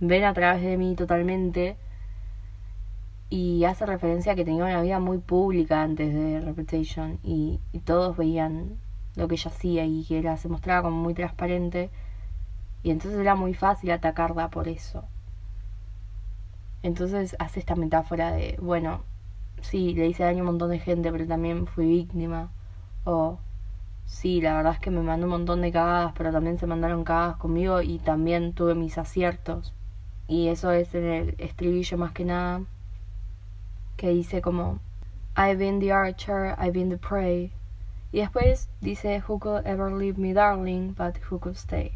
ven 0.00 0.24
a 0.24 0.34
través 0.34 0.62
de 0.62 0.76
mí 0.76 0.94
totalmente. 0.94 1.76
Y 3.28 3.64
hace 3.64 3.86
referencia 3.86 4.32
a 4.32 4.34
que 4.34 4.44
tenía 4.44 4.64
una 4.64 4.82
vida 4.82 5.00
muy 5.00 5.18
pública 5.18 5.82
antes 5.82 6.14
de 6.14 6.40
Reputation 6.40 7.18
y, 7.24 7.60
y 7.72 7.80
todos 7.80 8.16
veían 8.16 8.76
lo 9.16 9.26
que 9.28 9.34
ella 9.34 9.50
hacía 9.50 9.84
y 9.84 10.04
que 10.04 10.18
ella 10.18 10.36
se 10.36 10.48
mostraba 10.48 10.82
como 10.82 11.02
muy 11.02 11.14
transparente. 11.14 11.90
Y 12.82 12.90
entonces 12.90 13.18
era 13.20 13.34
muy 13.34 13.54
fácil 13.54 13.90
atacarla 13.90 14.48
por 14.48 14.68
eso. 14.68 15.04
Entonces 16.82 17.34
hace 17.40 17.58
esta 17.60 17.74
metáfora 17.74 18.32
de, 18.32 18.56
bueno, 18.62 19.02
sí, 19.60 19.94
le 19.94 20.06
hice 20.06 20.22
daño 20.22 20.38
a 20.38 20.42
un 20.42 20.46
montón 20.52 20.70
de 20.70 20.78
gente, 20.78 21.10
pero 21.10 21.26
también 21.26 21.66
fui 21.66 21.86
víctima. 21.86 22.50
O, 23.04 23.38
sí, 24.06 24.40
la 24.40 24.56
verdad 24.56 24.74
es 24.74 24.80
que 24.80 24.90
me 24.90 25.02
mandó 25.02 25.26
un 25.26 25.32
montón 25.32 25.60
de 25.60 25.72
cagadas, 25.72 26.12
pero 26.16 26.32
también 26.32 26.58
se 26.58 26.66
mandaron 26.66 27.04
cagadas 27.04 27.36
conmigo 27.36 27.82
y 27.82 27.98
también 27.98 28.54
tuve 28.54 28.74
mis 28.74 28.96
aciertos. 28.96 29.74
Y 30.28 30.48
eso 30.48 30.70
es 30.72 30.94
en 30.94 31.04
el 31.04 31.34
estribillo 31.38 31.98
más 31.98 32.12
que 32.12 32.24
nada, 32.24 32.62
que 33.96 34.08
dice 34.08 34.40
como, 34.40 34.80
I've 35.36 35.58
been 35.58 35.80
the 35.80 35.92
archer, 35.92 36.56
I've 36.58 36.72
been 36.72 36.88
the 36.88 36.96
prey. 36.96 37.52
Y 38.10 38.20
después 38.20 38.68
dice, 38.80 39.22
Who 39.28 39.38
could 39.38 39.66
ever 39.66 39.92
leave 39.92 40.18
me, 40.18 40.32
darling, 40.32 40.94
but 40.94 41.16
who 41.30 41.38
could 41.38 41.56
stay? 41.56 41.92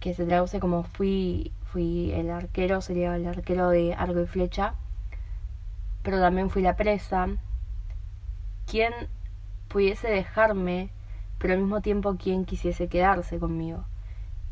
Que 0.00 0.14
se 0.14 0.26
traduce 0.26 0.58
como 0.58 0.82
fui, 0.82 1.52
fui 1.64 2.12
el 2.12 2.30
arquero, 2.30 2.80
sería 2.80 3.14
el 3.14 3.26
arquero 3.26 3.70
de 3.70 3.94
arco 3.94 4.20
y 4.20 4.26
flecha, 4.26 4.74
pero 6.02 6.18
también 6.20 6.50
fui 6.50 6.62
la 6.62 6.76
presa. 6.76 7.28
¿Quién 8.66 8.92
pudiese 9.72 10.08
dejarme, 10.08 10.90
pero 11.38 11.54
al 11.54 11.60
mismo 11.60 11.80
tiempo 11.80 12.16
quien 12.16 12.44
quisiese 12.44 12.88
quedarse 12.88 13.38
conmigo? 13.38 13.84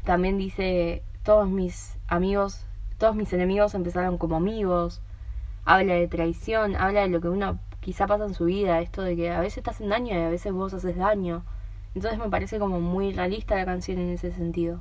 También 0.04 0.38
dice, 0.38 1.02
todos 1.22 1.48
mis 1.48 1.98
amigos, 2.08 2.64
todos 2.96 3.14
mis 3.14 3.32
enemigos 3.34 3.74
empezaron 3.74 4.16
como 4.16 4.36
amigos. 4.36 5.02
Habla 5.66 5.94
de 5.94 6.08
traición, 6.08 6.74
habla 6.74 7.02
de 7.02 7.08
lo 7.08 7.20
que 7.20 7.28
uno 7.28 7.58
quizá 7.80 8.06
pasa 8.06 8.24
en 8.24 8.34
su 8.34 8.46
vida, 8.46 8.80
esto 8.80 9.02
de 9.02 9.14
que 9.14 9.30
a 9.30 9.40
veces 9.40 9.62
te 9.62 9.70
hacen 9.70 9.90
daño 9.90 10.14
y 10.14 10.22
a 10.22 10.30
veces 10.30 10.52
vos 10.52 10.72
haces 10.72 10.96
daño. 10.96 11.44
Entonces 11.94 12.18
me 12.18 12.30
parece 12.30 12.58
como 12.58 12.80
muy 12.80 13.12
realista 13.12 13.56
la 13.56 13.66
canción 13.66 13.98
en 13.98 14.10
ese 14.10 14.32
sentido. 14.32 14.80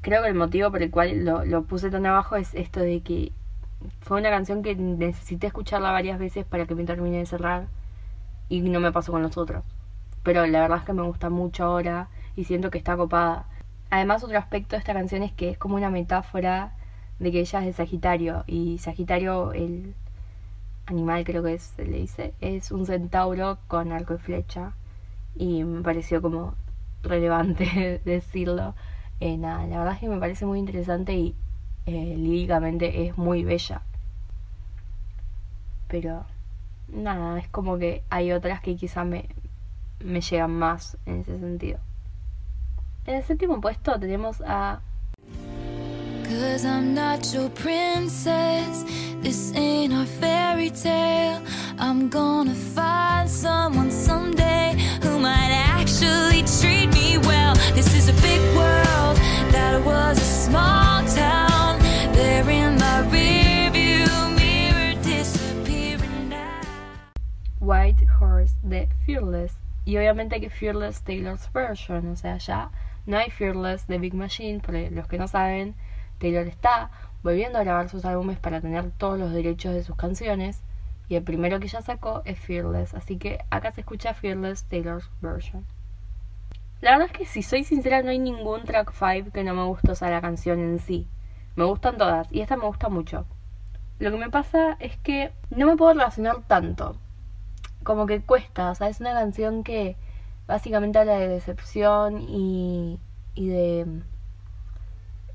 Creo 0.00 0.22
que 0.22 0.28
el 0.28 0.34
motivo 0.34 0.70
por 0.70 0.82
el 0.82 0.90
cual 0.90 1.24
lo, 1.24 1.44
lo 1.44 1.64
puse 1.64 1.90
tan 1.90 2.06
abajo 2.06 2.36
es 2.36 2.54
esto 2.54 2.80
de 2.80 3.00
que 3.00 3.32
fue 4.00 4.18
una 4.18 4.30
canción 4.30 4.62
que 4.62 4.74
necesité 4.74 5.48
escucharla 5.48 5.92
varias 5.92 6.18
veces 6.18 6.46
para 6.46 6.66
que 6.66 6.74
me 6.74 6.84
termine 6.84 7.18
de 7.18 7.26
cerrar 7.26 7.68
y 8.48 8.60
no 8.60 8.80
me 8.80 8.92
pasó 8.92 9.12
con 9.12 9.22
los 9.22 9.36
otros. 9.36 9.64
Pero 10.22 10.46
la 10.46 10.60
verdad 10.60 10.78
es 10.78 10.84
que 10.84 10.92
me 10.92 11.02
gusta 11.02 11.30
mucho 11.30 11.64
ahora 11.64 12.08
y 12.36 12.44
siento 12.44 12.70
que 12.70 12.78
está 12.78 12.96
copada. 12.96 13.46
Además 13.90 14.24
otro 14.24 14.38
aspecto 14.38 14.76
de 14.76 14.80
esta 14.80 14.92
canción 14.94 15.22
es 15.22 15.32
que 15.32 15.50
es 15.50 15.58
como 15.58 15.76
una 15.76 15.90
metáfora 15.90 16.72
de 17.18 17.32
que 17.32 17.40
ella 17.40 17.60
es 17.60 17.66
de 17.66 17.72
Sagitario 17.72 18.44
y 18.46 18.78
Sagitario 18.78 19.52
el 19.52 19.94
animal 20.86 21.24
creo 21.24 21.42
que 21.42 21.54
es, 21.54 21.62
se 21.62 21.84
le 21.84 21.98
dice, 21.98 22.34
es 22.40 22.70
un 22.70 22.86
centauro 22.86 23.58
con 23.68 23.92
arco 23.92 24.14
y 24.14 24.18
flecha 24.18 24.72
y 25.34 25.64
me 25.64 25.82
pareció 25.82 26.22
como 26.22 26.54
relevante 27.02 28.00
decirlo. 28.04 28.74
Eh, 29.20 29.36
nada, 29.38 29.66
la 29.66 29.78
verdad 29.78 29.94
es 29.94 30.00
que 30.00 30.08
me 30.08 30.18
parece 30.18 30.46
muy 30.46 30.58
interesante 30.58 31.14
y 31.14 31.34
eh, 31.86 32.14
líricamente 32.16 33.06
es 33.06 33.16
muy 33.16 33.44
bella. 33.44 33.82
Pero 35.88 36.24
nada, 36.88 37.38
es 37.38 37.48
como 37.48 37.78
que 37.78 38.02
hay 38.10 38.32
otras 38.32 38.60
que 38.60 38.76
quizá 38.76 39.04
me, 39.04 39.28
me 40.00 40.20
llegan 40.20 40.58
más 40.58 40.96
en 41.06 41.20
ese 41.20 41.38
sentido. 41.38 41.78
En 43.06 43.16
el 43.16 43.22
séptimo 43.22 43.60
puesto 43.60 43.98
tenemos 43.98 44.42
a 44.46 44.80
Cause 46.28 46.64
I'm 46.64 46.92
not 46.92 47.32
your 47.32 47.48
princess. 47.50 48.84
This 49.22 49.52
ain't 49.54 49.92
our 49.92 50.06
fairy 50.06 50.70
tale. 50.70 51.40
I'm 51.78 52.08
gonna 52.08 52.54
find 52.54 53.30
someone 53.30 53.92
someday 53.92 54.74
who 55.02 55.20
might 55.20 55.52
actually 55.52 56.42
treat 56.60 56.88
me 56.92 57.18
well. 57.18 57.54
This 57.76 57.94
is 57.94 58.08
a 58.08 58.14
big 58.22 58.40
world 58.56 59.16
that 59.52 59.80
was 59.84 60.18
a 60.18 60.24
small 60.24 61.04
town. 61.06 61.55
De 68.68 68.88
Fearless. 69.04 69.58
Y 69.84 69.96
obviamente 69.96 70.40
que 70.40 70.50
Fearless 70.50 71.02
Taylor's 71.02 71.50
version, 71.52 72.08
o 72.08 72.16
sea, 72.16 72.38
ya 72.38 72.70
no 73.06 73.16
hay 73.16 73.30
Fearless 73.30 73.86
de 73.86 73.98
Big 73.98 74.14
Machine, 74.14 74.60
por 74.60 74.74
los 74.74 75.06
que 75.06 75.18
no 75.18 75.28
saben, 75.28 75.74
Taylor 76.18 76.46
está 76.46 76.90
volviendo 77.22 77.58
a 77.58 77.64
grabar 77.64 77.88
sus 77.88 78.04
álbumes 78.04 78.38
para 78.38 78.60
tener 78.60 78.90
todos 78.92 79.18
los 79.18 79.32
derechos 79.32 79.74
de 79.74 79.84
sus 79.84 79.96
canciones. 79.96 80.62
Y 81.08 81.14
el 81.14 81.22
primero 81.22 81.60
que 81.60 81.68
ya 81.68 81.82
sacó 81.82 82.22
es 82.24 82.38
Fearless, 82.40 82.94
así 82.94 83.16
que 83.16 83.38
acá 83.50 83.70
se 83.70 83.82
escucha 83.82 84.12
Fearless 84.12 84.64
Taylor's 84.64 85.08
version. 85.20 85.64
La 86.80 86.90
verdad 86.92 87.06
es 87.06 87.18
que 87.18 87.26
si 87.26 87.42
soy 87.42 87.64
sincera 87.64 88.02
no 88.02 88.10
hay 88.10 88.18
ningún 88.18 88.64
track 88.64 88.92
5 88.92 89.30
que 89.32 89.44
no 89.44 89.54
me 89.54 89.64
guste, 89.64 89.92
o 89.92 90.10
la 90.10 90.20
canción 90.20 90.58
en 90.58 90.78
sí. 90.80 91.06
Me 91.54 91.64
gustan 91.64 91.96
todas 91.96 92.30
y 92.32 92.40
esta 92.40 92.56
me 92.56 92.66
gusta 92.66 92.88
mucho. 92.88 93.24
Lo 93.98 94.10
que 94.10 94.18
me 94.18 94.30
pasa 94.30 94.76
es 94.78 94.96
que 94.98 95.32
no 95.50 95.66
me 95.66 95.76
puedo 95.76 95.94
relacionar 95.94 96.42
tanto. 96.46 96.98
Como 97.86 98.06
que 98.06 98.20
cuesta, 98.20 98.72
o 98.72 98.74
sea, 98.74 98.88
es 98.88 98.98
una 98.98 99.12
canción 99.14 99.62
que 99.62 99.96
básicamente 100.48 100.98
habla 100.98 101.18
de 101.18 101.28
decepción 101.28 102.20
y, 102.20 102.98
y 103.36 103.48
de... 103.48 103.86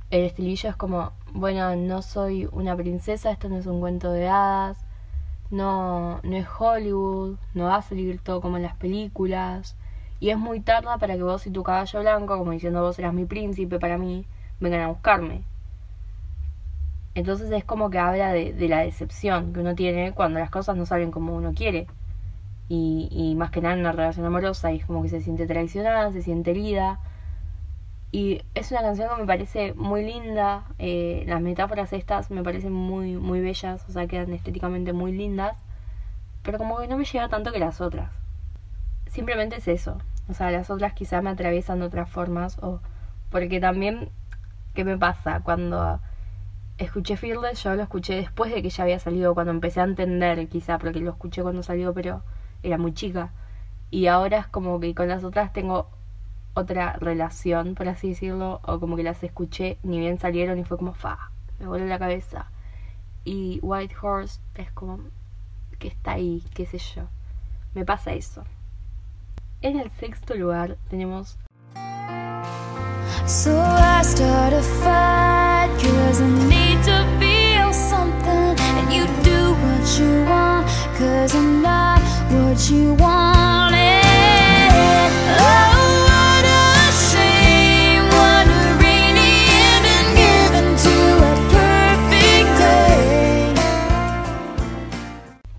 El 0.10 0.26
estilillo 0.26 0.70
es 0.70 0.76
como, 0.76 1.14
bueno, 1.32 1.78
no 1.78 2.02
soy 2.02 2.50
una 2.52 2.76
princesa, 2.76 3.32
esto 3.32 3.48
no 3.48 3.56
es 3.56 3.68
un 3.68 3.80
cuento 3.80 4.12
de 4.12 4.28
hadas, 4.28 4.84
no, 5.50 6.20
no 6.24 6.36
es 6.36 6.46
Hollywood, 6.60 7.38
no 7.54 7.68
va 7.68 7.78
a 7.78 7.82
salir 7.82 8.20
todo 8.20 8.42
como 8.42 8.58
en 8.58 8.64
las 8.64 8.76
películas, 8.76 9.78
y 10.20 10.32
es 10.32 10.38
muy 10.38 10.60
tarde 10.60 10.90
para 11.00 11.16
que 11.16 11.24
vos 11.24 11.48
y 11.48 11.52
tu 11.52 11.64
caballo 11.64 12.02
blanco, 12.02 12.38
como 12.38 12.52
diciendo 12.52 12.82
vos 12.82 13.00
eras 13.00 13.14
mi 13.14 13.24
príncipe 13.24 13.80
para 13.80 13.98
mí, 13.98 14.26
vengan 14.60 14.82
a 14.82 14.90
buscarme. 14.90 15.46
Entonces 17.16 17.50
es 17.50 17.64
como 17.64 17.90
que 17.90 18.00
habla 18.00 18.34
de, 18.34 18.52
de 18.52 18.68
la 18.68 18.80
decepción 18.80 19.54
que 19.54 19.62
uno 19.62 19.74
tiene 19.74 20.12
cuando 20.12 20.40
las 20.40 20.50
cosas 20.50 20.76
no 20.76 20.86
salen 20.86 21.12
como 21.12 21.34
uno 21.34 21.54
quiere. 21.54 21.88
Y, 22.74 23.10
y 23.12 23.36
más 23.36 23.52
que 23.52 23.60
nada 23.60 23.74
en 23.74 23.82
una 23.82 23.92
relación 23.92 24.26
amorosa, 24.26 24.72
y 24.72 24.78
es 24.78 24.86
como 24.86 25.04
que 25.04 25.10
se 25.10 25.20
siente 25.20 25.46
traicionada, 25.46 26.10
se 26.14 26.22
siente 26.22 26.52
herida. 26.52 27.02
Y 28.14 28.44
es 28.56 28.72
una 28.72 28.82
canción 28.82 29.10
que 29.10 29.22
me 29.22 29.28
parece 29.28 29.74
muy 29.74 30.06
linda. 30.06 30.64
eh, 30.80 31.26
las 31.28 31.42
metáforas 31.42 31.92
estas 31.92 32.32
me 32.32 32.44
parecen 32.44 32.72
muy, 32.72 33.18
muy 33.18 33.42
bellas, 33.42 33.84
o 33.90 33.92
sea, 33.92 34.08
quedan 34.08 34.32
estéticamente 34.32 34.94
muy 34.94 35.12
lindas. 35.12 35.58
Pero 36.44 36.58
como 36.60 36.80
que 36.80 36.88
no 36.88 36.96
me 36.98 37.04
llega 37.04 37.28
tanto 37.28 37.52
que 37.52 37.60
las 37.60 37.82
otras. 37.82 38.10
Simplemente 39.08 39.58
es 39.58 39.68
eso. 39.68 39.98
O 40.30 40.34
sea, 40.34 40.50
las 40.50 40.70
otras 40.70 40.94
quizás 40.94 41.22
me 41.22 41.30
atraviesan 41.30 41.80
de 41.80 41.88
otras 41.88 42.10
formas. 42.10 42.58
O 42.62 42.80
porque 43.32 43.60
también, 43.60 44.10
¿qué 44.74 44.86
me 44.86 44.98
pasa? 44.98 45.42
Cuando 45.44 46.00
escuché 46.78 47.18
Fearless, 47.18 47.64
yo 47.64 47.76
lo 47.76 47.84
escuché 47.84 48.16
después 48.16 48.54
de 48.54 48.62
que 48.62 48.70
ya 48.70 48.84
había 48.84 49.00
salido, 49.00 49.34
cuando 49.34 49.52
empecé 49.52 49.82
a 49.82 49.84
entender, 49.84 50.48
quizá, 50.48 50.78
porque 50.78 51.02
lo 51.02 51.12
escuché 51.12 51.42
cuando 51.42 51.64
salió, 51.64 51.94
pero 51.94 52.24
era 52.64 52.78
muy 52.78 52.94
chica. 52.94 53.32
Y 53.90 54.08
ahora 54.08 54.40
es 54.40 54.48
como 54.48 54.80
que 54.80 54.96
con 54.96 55.08
las 55.08 55.24
otras 55.24 55.54
tengo 55.54 55.90
otra 56.54 56.94
relación, 56.94 57.76
por 57.76 57.88
así 57.88 58.10
decirlo, 58.10 58.62
o 58.64 58.80
como 58.80 58.96
que 58.96 59.04
las 59.04 59.24
escuché, 59.24 59.78
ni 59.84 60.00
bien 60.00 60.20
salieron 60.20 60.60
y 60.60 60.64
fue 60.64 60.78
como, 60.78 60.94
fa, 60.94 61.32
me 61.60 61.68
voló 61.68 61.86
la 61.86 62.00
cabeza. 62.00 62.48
Y 63.24 63.60
White 63.62 63.96
Horse 64.02 64.40
es 64.56 64.72
como 64.72 65.00
que 65.80 65.88
está 65.88 66.14
ahí, 66.14 66.44
qué 66.54 66.66
sé 66.66 66.78
yo. 66.78 67.04
Me 67.74 67.86
pasa 67.86 68.14
eso. 68.14 68.44
En 69.62 69.80
el 69.80 69.92
sexto 69.92 70.34
lugar 70.36 70.78
tenemos 70.90 71.38
So 73.28 73.56
I 73.56 74.02
start 74.04 74.54
a 74.54 74.62
fight 74.62 75.70
cause 75.80 76.22
I 76.22 76.28
need 76.50 76.84
to 76.86 77.06
feel 77.20 77.72
something 77.72 78.56
And 78.60 78.92
you 78.92 79.06
do 79.24 79.54
what 79.54 80.00
you 80.00 80.26
want 80.26 80.68
cause 80.98 81.36
I'm 81.36 81.62
not 81.62 82.01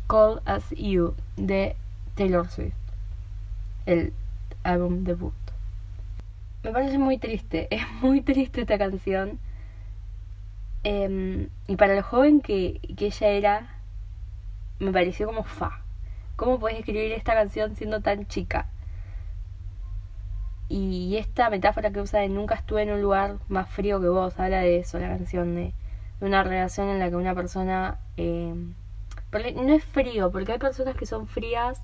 Cold 0.06 0.40
as 0.46 0.70
You 0.70 1.14
de 1.36 1.76
Taylor 2.14 2.48
Swift. 2.48 2.72
El 3.84 4.14
álbum 4.62 5.04
debut. 5.04 5.34
Me 6.62 6.70
parece 6.70 6.96
muy 6.96 7.18
triste, 7.18 7.68
es 7.74 7.82
muy 8.00 8.22
triste 8.22 8.62
esta 8.62 8.78
canción. 8.78 9.38
Em, 10.84 11.48
y 11.66 11.76
para 11.76 11.94
lo 11.94 12.02
joven 12.02 12.40
que, 12.40 12.80
que 12.96 13.06
ella 13.06 13.28
era, 13.28 13.76
me 14.78 14.90
pareció 14.90 15.26
como 15.26 15.44
fa. 15.44 15.81
¿Cómo 16.42 16.58
puedes 16.58 16.80
escribir 16.80 17.12
esta 17.12 17.34
canción 17.34 17.76
siendo 17.76 18.00
tan 18.00 18.26
chica? 18.26 18.66
Y 20.68 21.16
esta 21.16 21.48
metáfora 21.50 21.92
que 21.92 22.00
usa 22.00 22.18
de 22.18 22.28
nunca 22.28 22.56
estuve 22.56 22.82
en 22.82 22.90
un 22.90 23.00
lugar 23.00 23.36
más 23.48 23.70
frío 23.70 24.00
que 24.00 24.08
vos, 24.08 24.40
habla 24.40 24.58
de 24.58 24.78
eso, 24.78 24.98
la 24.98 25.06
canción, 25.06 25.54
de, 25.54 25.72
de 26.18 26.26
una 26.26 26.42
relación 26.42 26.88
en 26.88 26.98
la 26.98 27.10
que 27.10 27.14
una 27.14 27.36
persona... 27.36 28.00
porque 29.30 29.52
no 29.52 29.72
es 29.72 29.84
frío, 29.84 30.32
porque 30.32 30.50
hay 30.50 30.58
personas 30.58 30.96
que 30.96 31.06
son 31.06 31.28
frías 31.28 31.80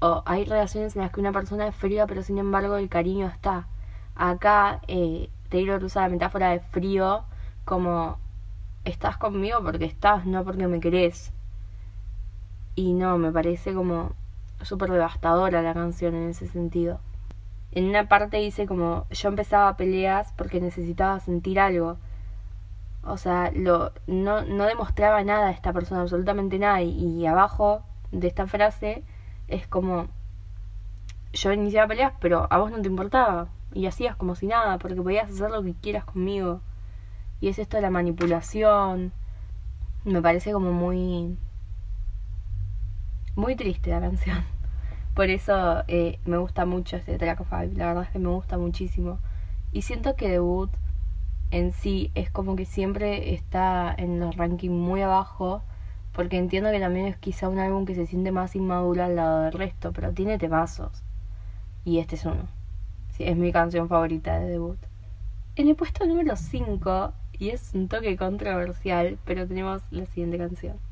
o 0.00 0.22
hay 0.24 0.46
relaciones 0.46 0.96
en 0.96 1.02
las 1.02 1.12
que 1.12 1.20
una 1.20 1.32
persona 1.32 1.68
es 1.68 1.76
fría, 1.76 2.06
pero 2.06 2.22
sin 2.22 2.38
embargo 2.38 2.78
el 2.78 2.88
cariño 2.88 3.26
está. 3.26 3.68
Acá 4.14 4.80
eh, 4.88 5.28
Taylor 5.50 5.84
usa 5.84 6.00
la 6.00 6.08
metáfora 6.08 6.48
de 6.48 6.60
frío 6.60 7.24
como 7.66 8.18
estás 8.86 9.18
conmigo 9.18 9.62
porque 9.62 9.84
estás, 9.84 10.24
no 10.24 10.44
porque 10.44 10.66
me 10.66 10.80
querés. 10.80 11.34
Y 12.78 12.92
no, 12.92 13.18
me 13.18 13.32
parece 13.32 13.74
como 13.74 14.12
súper 14.62 14.92
devastadora 14.92 15.62
la 15.62 15.74
canción 15.74 16.14
en 16.14 16.28
ese 16.28 16.46
sentido. 16.46 17.00
En 17.72 17.86
una 17.86 18.06
parte 18.06 18.36
dice 18.36 18.68
como 18.68 19.04
yo 19.10 19.30
empezaba 19.30 19.76
peleas 19.76 20.32
porque 20.36 20.60
necesitaba 20.60 21.18
sentir 21.18 21.58
algo. 21.58 21.96
O 23.02 23.16
sea, 23.16 23.50
lo, 23.52 23.90
no, 24.06 24.42
no 24.42 24.64
demostraba 24.66 25.24
nada 25.24 25.48
a 25.48 25.50
esta 25.50 25.72
persona, 25.72 26.02
absolutamente 26.02 26.60
nada. 26.60 26.80
Y, 26.80 26.90
y 26.90 27.26
abajo 27.26 27.82
de 28.12 28.28
esta 28.28 28.46
frase 28.46 29.02
es 29.48 29.66
como 29.66 30.06
yo 31.32 31.52
iniciaba 31.52 31.88
peleas, 31.88 32.12
pero 32.20 32.46
a 32.48 32.58
vos 32.58 32.70
no 32.70 32.80
te 32.80 32.86
importaba. 32.86 33.48
Y 33.74 33.86
hacías 33.86 34.14
como 34.14 34.36
si 34.36 34.46
nada, 34.46 34.78
porque 34.78 35.02
podías 35.02 35.28
hacer 35.28 35.50
lo 35.50 35.64
que 35.64 35.74
quieras 35.74 36.04
conmigo. 36.04 36.60
Y 37.40 37.48
es 37.48 37.58
esto 37.58 37.76
de 37.76 37.82
la 37.82 37.90
manipulación. 37.90 39.10
Me 40.04 40.22
parece 40.22 40.52
como 40.52 40.70
muy. 40.70 41.36
Muy 43.38 43.54
triste 43.54 43.90
la 43.90 44.00
canción. 44.00 44.38
Por 45.14 45.30
eso 45.30 45.84
eh, 45.86 46.18
me 46.24 46.38
gusta 46.38 46.66
mucho 46.66 46.96
este 46.96 47.18
track 47.18 47.44
5. 47.48 47.78
La 47.78 47.86
verdad 47.86 48.02
es 48.02 48.10
que 48.10 48.18
me 48.18 48.30
gusta 48.30 48.58
muchísimo. 48.58 49.20
Y 49.70 49.82
siento 49.82 50.16
que 50.16 50.28
debut 50.28 50.72
en 51.52 51.70
sí 51.70 52.10
es 52.16 52.32
como 52.32 52.56
que 52.56 52.64
siempre 52.64 53.34
está 53.34 53.94
en 53.96 54.18
los 54.18 54.34
rankings 54.34 54.74
muy 54.74 55.02
abajo. 55.02 55.62
Porque 56.12 56.36
entiendo 56.36 56.72
que 56.72 56.80
también 56.80 57.06
es 57.06 57.16
quizá 57.16 57.48
un 57.48 57.60
álbum 57.60 57.86
que 57.86 57.94
se 57.94 58.06
siente 58.06 58.32
más 58.32 58.56
inmaduro 58.56 59.04
al 59.04 59.14
lado 59.14 59.42
del 59.42 59.52
resto. 59.52 59.92
Pero 59.92 60.12
tiene 60.12 60.36
temazos. 60.36 61.04
Y 61.84 62.00
este 62.00 62.16
es 62.16 62.24
uno. 62.24 62.48
Es 63.20 63.36
mi 63.36 63.52
canción 63.52 63.88
favorita 63.88 64.40
de 64.40 64.48
debut. 64.48 64.80
En 65.54 65.68
el 65.68 65.76
puesto 65.76 66.04
número 66.06 66.34
5, 66.34 67.12
y 67.38 67.50
es 67.50 67.72
un 67.72 67.86
toque 67.86 68.16
controversial, 68.16 69.16
pero 69.24 69.46
tenemos 69.46 69.82
la 69.92 70.06
siguiente 70.06 70.38
canción. 70.38 70.88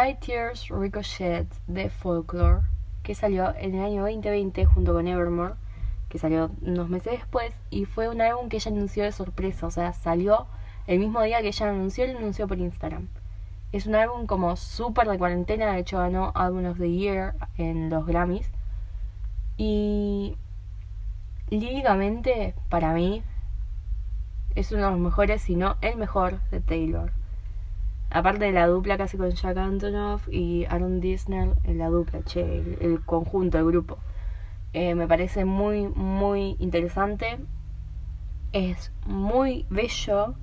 My 0.00 0.14
Tears 0.14 0.68
Ricochet 0.68 1.48
de 1.66 1.90
Folklore, 1.90 2.60
que 3.02 3.16
salió 3.16 3.52
en 3.56 3.74
el 3.74 3.84
año 3.84 4.02
2020 4.02 4.64
junto 4.64 4.92
con 4.92 5.08
Evermore, 5.08 5.54
que 6.08 6.20
salió 6.20 6.52
unos 6.62 6.88
meses 6.88 7.14
después, 7.14 7.52
y 7.68 7.84
fue 7.84 8.08
un 8.08 8.20
álbum 8.20 8.48
que 8.48 8.58
ella 8.58 8.70
anunció 8.70 9.02
de 9.02 9.10
sorpresa, 9.10 9.66
o 9.66 9.72
sea, 9.72 9.92
salió 9.92 10.46
el 10.86 11.00
mismo 11.00 11.20
día 11.22 11.40
que 11.40 11.48
ella 11.48 11.66
lo 11.66 11.72
anunció, 11.72 12.06
lo 12.06 12.16
anunció 12.16 12.46
por 12.46 12.58
Instagram. 12.58 13.08
Es 13.72 13.88
un 13.88 13.96
álbum 13.96 14.26
como 14.26 14.54
súper 14.54 15.08
de 15.08 15.18
cuarentena, 15.18 15.72
de 15.72 15.80
hecho 15.80 15.98
ganó 15.98 16.30
Album 16.36 16.66
of 16.66 16.78
the 16.78 16.92
Year 16.92 17.34
en 17.56 17.90
los 17.90 18.06
Grammys. 18.06 18.52
Y 19.56 20.36
líricamente, 21.50 22.54
para 22.68 22.92
mí, 22.92 23.24
es 24.54 24.70
uno 24.70 24.84
de 24.84 24.90
los 24.92 25.00
mejores, 25.00 25.42
si 25.42 25.56
no 25.56 25.76
el 25.80 25.96
mejor 25.96 26.40
de 26.50 26.60
Taylor. 26.60 27.17
Aparte 28.10 28.46
de 28.46 28.52
la 28.52 28.66
dupla 28.66 28.96
que 28.96 29.18
con 29.18 29.30
Jack 29.30 29.56
Antonoff 29.56 30.28
y 30.30 30.64
Aaron 30.66 31.00
Disney, 31.00 31.52
la 31.64 31.88
dupla, 31.88 32.22
che, 32.24 32.40
el, 32.40 32.78
el 32.80 33.04
conjunto, 33.04 33.58
el 33.58 33.66
grupo. 33.66 33.98
Eh, 34.72 34.94
me 34.94 35.06
parece 35.06 35.44
muy, 35.44 35.88
muy 35.88 36.56
interesante. 36.58 37.38
Es 38.52 38.92
muy 39.06 39.66
bello. 39.70 40.34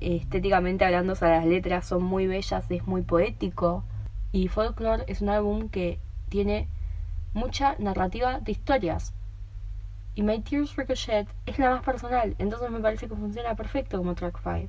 Estéticamente 0.00 0.84
hablando, 0.84 1.14
o 1.14 1.16
sea, 1.16 1.30
las 1.30 1.46
letras 1.46 1.86
son 1.86 2.04
muy 2.04 2.26
bellas, 2.26 2.70
es 2.70 2.86
muy 2.86 3.02
poético. 3.02 3.84
Y 4.32 4.48
Folklore 4.48 5.04
es 5.06 5.20
un 5.22 5.30
álbum 5.30 5.68
que 5.68 5.98
tiene 6.28 6.68
mucha 7.32 7.74
narrativa 7.78 8.40
de 8.40 8.52
historias. 8.52 9.14
Y 10.14 10.22
My 10.22 10.40
Tears 10.40 10.76
Ricochet 10.76 11.26
es 11.46 11.58
la 11.58 11.70
más 11.70 11.82
personal, 11.82 12.36
entonces 12.38 12.70
me 12.70 12.78
parece 12.78 13.08
que 13.08 13.16
funciona 13.16 13.56
perfecto 13.56 13.98
como 13.98 14.14
track 14.14 14.40
5. 14.42 14.68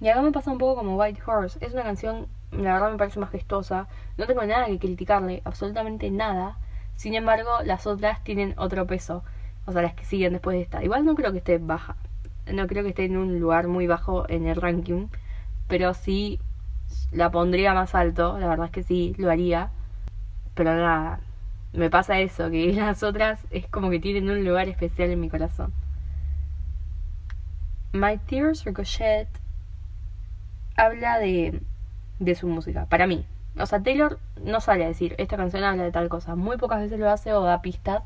Y 0.00 0.08
acá 0.08 0.22
me 0.22 0.32
pasa 0.32 0.50
un 0.50 0.58
poco 0.58 0.76
como 0.76 0.96
White 0.96 1.22
Horse. 1.26 1.58
Es 1.64 1.72
una 1.72 1.82
canción, 1.82 2.28
la 2.52 2.74
verdad 2.74 2.90
me 2.92 2.98
parece 2.98 3.18
majestuosa. 3.18 3.88
No 4.16 4.26
tengo 4.26 4.44
nada 4.44 4.66
que 4.66 4.78
criticarle, 4.78 5.42
absolutamente 5.44 6.10
nada. 6.10 6.58
Sin 6.94 7.14
embargo, 7.14 7.50
las 7.64 7.86
otras 7.86 8.22
tienen 8.24 8.54
otro 8.58 8.86
peso. 8.86 9.24
O 9.66 9.72
sea, 9.72 9.82
las 9.82 9.94
que 9.94 10.04
siguen 10.04 10.32
después 10.32 10.56
de 10.56 10.62
esta. 10.62 10.82
Igual 10.82 11.04
no 11.04 11.14
creo 11.14 11.32
que 11.32 11.38
esté 11.38 11.58
baja. 11.58 11.96
No 12.46 12.66
creo 12.66 12.82
que 12.82 12.90
esté 12.90 13.04
en 13.04 13.16
un 13.16 13.40
lugar 13.40 13.68
muy 13.68 13.86
bajo 13.86 14.28
en 14.28 14.46
el 14.46 14.56
ranking. 14.56 15.08
Pero 15.66 15.94
sí 15.94 16.40
la 17.12 17.30
pondría 17.30 17.74
más 17.74 17.94
alto. 17.94 18.38
La 18.38 18.48
verdad 18.48 18.66
es 18.66 18.72
que 18.72 18.82
sí, 18.82 19.14
lo 19.18 19.30
haría. 19.30 19.70
Pero 20.54 20.74
nada, 20.74 21.20
me 21.72 21.90
pasa 21.90 22.18
eso, 22.20 22.50
que 22.50 22.72
las 22.74 23.02
otras 23.02 23.40
es 23.50 23.66
como 23.68 23.90
que 23.90 24.00
tienen 24.00 24.30
un 24.30 24.44
lugar 24.44 24.68
especial 24.68 25.10
en 25.10 25.20
mi 25.20 25.28
corazón. 25.28 25.72
My 27.92 28.18
Tears 28.18 28.64
Ricochet 28.64 29.28
habla 30.78 31.18
de, 31.18 31.60
de 32.20 32.34
su 32.34 32.48
música, 32.48 32.86
para 32.86 33.06
mí. 33.06 33.26
O 33.58 33.66
sea, 33.66 33.82
Taylor 33.82 34.18
no 34.42 34.60
sale 34.60 34.84
a 34.84 34.88
decir, 34.88 35.14
esta 35.18 35.36
canción 35.36 35.64
habla 35.64 35.82
de 35.82 35.90
tal 35.90 36.08
cosa. 36.08 36.36
Muy 36.36 36.56
pocas 36.56 36.80
veces 36.80 36.98
lo 36.98 37.10
hace 37.10 37.34
o 37.34 37.42
da 37.42 37.60
pistas. 37.60 38.02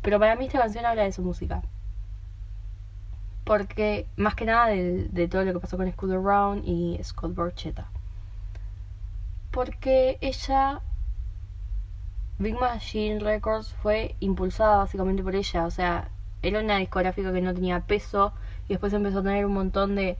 Pero 0.00 0.18
para 0.18 0.34
mí 0.34 0.46
esta 0.46 0.58
canción 0.58 0.86
habla 0.86 1.02
de 1.02 1.12
su 1.12 1.22
música. 1.22 1.62
Porque, 3.44 4.06
más 4.16 4.34
que 4.34 4.46
nada, 4.46 4.68
de, 4.68 5.08
de 5.08 5.28
todo 5.28 5.44
lo 5.44 5.52
que 5.52 5.60
pasó 5.60 5.76
con 5.76 5.90
Scooter 5.92 6.18
Brown 6.18 6.62
y 6.64 6.98
Scott 7.04 7.34
Borchetta. 7.34 7.86
Porque 9.50 10.16
ella, 10.22 10.80
Big 12.38 12.54
Machine 12.54 13.20
Records, 13.20 13.74
fue 13.82 14.16
impulsada 14.20 14.78
básicamente 14.78 15.22
por 15.22 15.34
ella. 15.34 15.66
O 15.66 15.70
sea, 15.70 16.08
era 16.40 16.60
una 16.60 16.78
discográfica 16.78 17.32
que 17.32 17.42
no 17.42 17.52
tenía 17.52 17.80
peso. 17.80 18.32
Y 18.66 18.70
después 18.70 18.94
empezó 18.94 19.18
a 19.18 19.22
tener 19.22 19.44
un 19.44 19.52
montón 19.52 19.94
de 19.94 20.16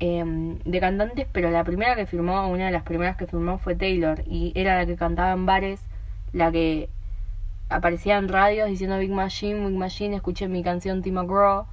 eh, 0.00 0.24
de 0.64 0.80
cantantes, 0.80 1.26
pero 1.30 1.50
la 1.50 1.62
primera 1.62 1.94
que 1.94 2.06
firmó, 2.06 2.48
una 2.48 2.66
de 2.66 2.72
las 2.72 2.82
primeras 2.82 3.16
que 3.16 3.26
firmó 3.26 3.58
fue 3.58 3.76
Taylor 3.76 4.22
y 4.26 4.52
era 4.54 4.76
la 4.76 4.86
que 4.86 4.96
cantaba 4.96 5.32
en 5.32 5.46
bares, 5.46 5.82
la 6.32 6.50
que 6.50 6.88
aparecía 7.68 8.16
en 8.16 8.28
radios 8.28 8.68
diciendo 8.68 8.98
Big 8.98 9.10
Machine, 9.10 9.66
Big 9.66 9.76
Machine, 9.76 10.16
escuché 10.16 10.48
mi 10.48 10.62
canción 10.62 11.02
Tim 11.02 11.14
McGraw 11.14 11.66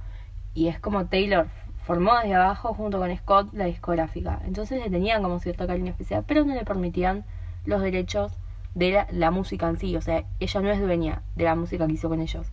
y 0.54 0.68
es 0.68 0.78
como 0.78 1.06
Taylor 1.06 1.48
formó 1.84 2.18
desde 2.18 2.34
abajo 2.34 2.74
junto 2.74 2.98
con 2.98 3.16
Scott 3.16 3.48
la 3.54 3.64
discográfica. 3.64 4.40
Entonces 4.44 4.78
le 4.82 4.90
tenían 4.90 5.22
como 5.22 5.38
cierto 5.38 5.66
cariño 5.66 5.90
especial, 5.90 6.22
pero 6.26 6.44
no 6.44 6.54
le 6.54 6.64
permitían 6.64 7.24
los 7.64 7.80
derechos 7.80 8.32
de 8.74 8.90
la, 8.90 9.06
la 9.10 9.30
música 9.30 9.68
en 9.68 9.78
sí, 9.78 9.96
o 9.96 10.02
sea, 10.02 10.24
ella 10.38 10.60
no 10.60 10.70
es 10.70 10.80
dueña 10.80 11.22
de 11.34 11.44
la 11.44 11.54
música 11.54 11.86
que 11.86 11.94
hizo 11.94 12.10
con 12.10 12.20
ellos. 12.20 12.46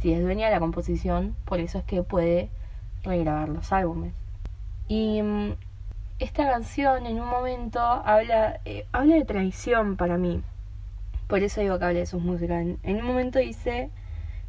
Si 0.00 0.12
es 0.12 0.22
dueña 0.22 0.46
de 0.46 0.54
la 0.54 0.60
composición, 0.60 1.36
por 1.44 1.60
eso 1.60 1.78
es 1.78 1.84
que 1.84 2.02
puede 2.02 2.48
regrabar 3.02 3.50
los 3.50 3.72
álbumes. 3.72 4.14
Y 4.88 5.22
mm, 5.22 5.52
esta 6.18 6.50
canción 6.50 7.06
en 7.06 7.20
un 7.20 7.28
momento 7.28 7.78
habla, 7.80 8.60
eh, 8.64 8.86
habla 8.92 9.16
de 9.16 9.24
traición 9.24 9.96
para 9.96 10.16
mí. 10.16 10.42
Por 11.28 11.42
eso 11.42 11.60
digo 11.60 11.78
que 11.78 11.84
habla 11.84 12.00
de 12.00 12.06
sus 12.06 12.22
músicas. 12.22 12.64
En, 12.82 12.96
un 12.96 13.04
momento 13.04 13.38
dice, 13.38 13.90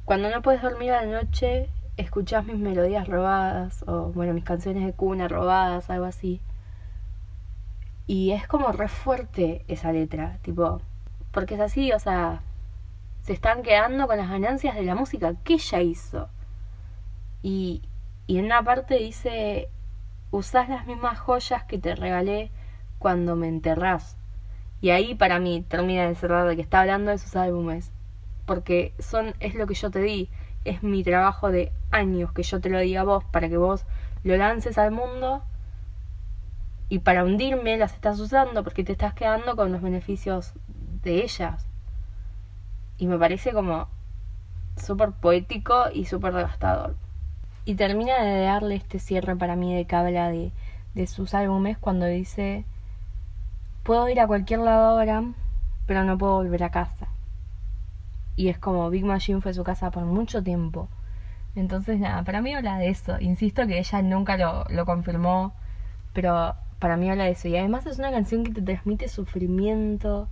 cuando 0.06 0.30
no 0.30 0.42
puedes 0.42 0.62
dormir 0.62 0.94
a 0.94 1.04
la 1.04 1.22
noche, 1.22 1.70
escuchás 1.98 2.46
mis 2.46 2.58
melodías 2.58 3.08
robadas, 3.08 3.84
o 3.86 4.12
bueno, 4.14 4.34
mis 4.34 4.46
canciones 4.46 4.86
de 4.86 4.94
cuna 4.94 5.28
robadas, 5.28 5.90
algo 5.90 6.06
así. 6.06 6.42
Y 8.08 8.32
es 8.32 8.48
como 8.48 8.72
re 8.72 8.88
fuerte 8.88 9.66
esa 9.68 9.92
letra, 9.92 10.40
tipo, 10.42 10.82
porque 11.32 11.56
es 11.56 11.62
así, 11.62 11.92
o 11.92 12.00
sea, 12.00 12.42
se 13.22 13.34
están 13.34 13.62
quedando 13.62 14.08
con 14.08 14.18
las 14.18 14.30
ganancias 14.30 14.76
de 14.76 14.84
la 14.84 14.96
música 14.96 15.36
que 15.44 15.56
ella 15.56 15.82
hizo. 15.82 16.30
Y, 17.44 17.84
y 18.26 18.40
en 18.40 18.46
una 18.46 18.64
parte 18.64 18.96
dice, 18.96 19.70
usás 20.32 20.70
las 20.70 20.86
mismas 20.86 21.20
joyas 21.20 21.64
que 21.64 21.78
te 21.78 21.96
regalé 21.96 22.52
cuando 23.00 23.36
me 23.36 23.48
enterrás. 23.48 24.18
Y 24.82 24.92
ahí 24.92 25.16
para 25.16 25.40
mí 25.40 25.64
termina 25.68 26.08
de 26.08 26.16
cerrar 26.16 26.48
de 26.48 26.56
que 26.56 26.62
está 26.62 26.82
hablando 26.82 27.12
de 27.12 27.18
sus 27.18 27.36
álbumes. 27.36 27.92
Porque 28.46 28.94
son, 29.00 29.34
es 29.40 29.56
lo 29.56 29.68
que 29.68 29.74
yo 29.74 29.92
te 29.92 30.00
di. 30.00 30.30
Es 30.66 30.84
mi 30.84 31.04
trabajo 31.04 31.52
de 31.52 31.72
años 31.92 32.32
que 32.32 32.44
yo 32.44 32.60
te 32.60 32.70
lo 32.70 32.80
di 32.80 32.96
a 32.96 33.04
vos 33.04 33.24
para 33.26 33.50
que 33.50 33.58
vos 33.58 33.86
lo 34.24 34.38
lances 34.38 34.78
al 34.78 34.92
mundo. 34.92 35.44
Y 36.88 37.00
para 37.00 37.24
hundirme 37.24 37.78
las 37.78 37.94
estás 37.94 38.20
usando 38.20 38.64
porque 38.64 38.84
te 38.84 38.94
estás 38.94 39.14
quedando 39.14 39.56
con 39.56 39.72
los 39.72 39.82
beneficios 39.82 40.54
de 41.04 41.24
ellas. 41.24 41.68
Y 42.98 43.08
me 43.08 43.18
parece 43.18 43.54
como 43.54 43.88
súper 44.76 45.12
poético 45.12 45.86
y 45.94 46.06
súper 46.06 46.34
devastador. 46.34 46.96
Y 47.70 47.76
termina 47.76 48.24
de 48.24 48.42
darle 48.42 48.74
este 48.74 48.98
cierre 48.98 49.36
para 49.36 49.56
mí 49.56 49.76
de 49.76 49.86
que 49.86 49.96
habla 49.96 50.30
de, 50.30 50.52
de 50.96 51.06
sus 51.06 51.36
álbumes 51.36 51.78
cuando 51.78 52.08
dice, 52.08 52.66
puedo 53.84 54.10
ir 54.10 54.20
a 54.20 54.26
cualquier 54.26 54.62
lado 54.62 54.88
ahora, 54.88 55.24
pero 55.86 56.04
no 56.04 56.18
puedo 56.18 56.34
volver 56.34 56.64
a 56.64 56.72
casa. 56.72 57.10
y 58.36 58.48
es 58.50 58.58
como 58.58 58.90
Big 58.90 59.06
Machine 59.06 59.40
fue 59.42 59.54
su 59.54 59.64
casa 59.64 59.92
por 59.92 60.04
mucho 60.06 60.42
tiempo. 60.42 60.88
Entonces, 61.56 62.00
nada, 62.00 62.24
para 62.24 62.42
mí 62.42 62.56
habla 62.56 62.80
de 62.80 62.90
eso. 62.90 63.20
Insisto 63.20 63.68
que 63.68 63.78
ella 63.78 64.02
nunca 64.02 64.36
lo, 64.36 64.64
lo 64.70 64.86
confirmó, 64.88 65.54
pero 66.14 66.56
para 66.80 66.98
mí 66.98 67.08
habla 67.12 67.26
de 67.26 67.32
eso. 67.34 67.50
Y 67.50 67.58
además 67.58 67.86
es 67.86 68.00
una 68.00 68.10
canción 68.12 68.44
que 68.44 68.52
te 68.52 68.64
transmite 68.64 69.08
sufrimiento. 69.10 70.28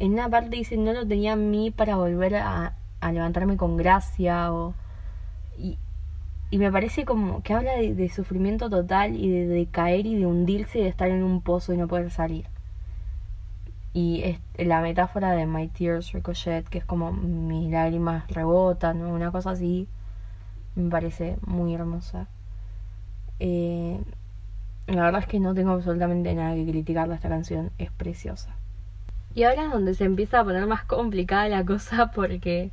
En 0.00 0.14
una 0.14 0.28
parte 0.28 0.56
dice, 0.56 0.76
no 0.76 0.92
lo 0.92 1.06
tenía 1.06 1.34
a 1.34 1.36
mí 1.36 1.70
para 1.70 1.94
volver 1.94 2.34
a, 2.34 2.74
a 3.00 3.12
levantarme 3.12 3.56
con 3.56 3.76
gracia. 3.76 4.52
O, 4.52 4.74
y 6.50 6.58
me 6.58 6.72
parece 6.72 7.04
como 7.04 7.42
que 7.42 7.52
habla 7.52 7.76
de, 7.76 8.08
sufrimiento 8.08 8.70
total 8.70 9.16
y 9.16 9.28
de, 9.28 9.66
caer 9.66 10.06
y 10.06 10.16
de 10.16 10.26
hundirse 10.26 10.78
y 10.78 10.82
de 10.82 10.88
estar 10.88 11.08
en 11.10 11.22
un 11.22 11.42
pozo 11.42 11.72
y 11.72 11.76
no 11.76 11.88
poder 11.88 12.10
salir. 12.10 12.46
Y 13.92 14.38
la 14.56 14.80
metáfora 14.80 15.32
de 15.32 15.46
My 15.46 15.68
Tears 15.68 16.12
Ricochet, 16.12 16.68
que 16.68 16.78
es 16.78 16.84
como 16.84 17.12
mis 17.12 17.70
lágrimas 17.70 18.28
rebotan, 18.28 19.00
¿no? 19.00 19.08
una 19.10 19.30
cosa 19.30 19.50
así, 19.50 19.88
me 20.74 20.90
parece 20.90 21.36
muy 21.46 21.74
hermosa. 21.74 22.28
Eh, 23.40 24.00
la 24.86 25.02
verdad 25.02 25.20
es 25.22 25.26
que 25.26 25.40
no 25.40 25.54
tengo 25.54 25.72
absolutamente 25.72 26.34
nada 26.34 26.54
que 26.54 26.64
criticarle 26.64 27.14
esta 27.14 27.28
canción, 27.28 27.70
es 27.78 27.90
preciosa. 27.90 28.56
Y 29.34 29.42
ahora 29.42 29.66
es 29.66 29.72
donde 29.72 29.94
se 29.94 30.04
empieza 30.04 30.40
a 30.40 30.44
poner 30.44 30.66
más 30.66 30.84
complicada 30.84 31.48
la 31.48 31.64
cosa 31.64 32.10
porque 32.14 32.70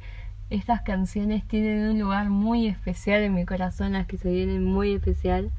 estas 0.50 0.82
canciones 0.82 1.48
tienen 1.48 1.90
un 1.90 2.00
lugar 2.00 2.30
muy 2.30 2.68
especial 2.68 3.22
en 3.22 3.34
mi 3.34 3.46
corazón, 3.46 3.94
las 3.94 4.08
que 4.08 4.18
se 4.18 4.32
vienen 4.32 4.64
muy 4.64 4.94
especial. 4.94 5.52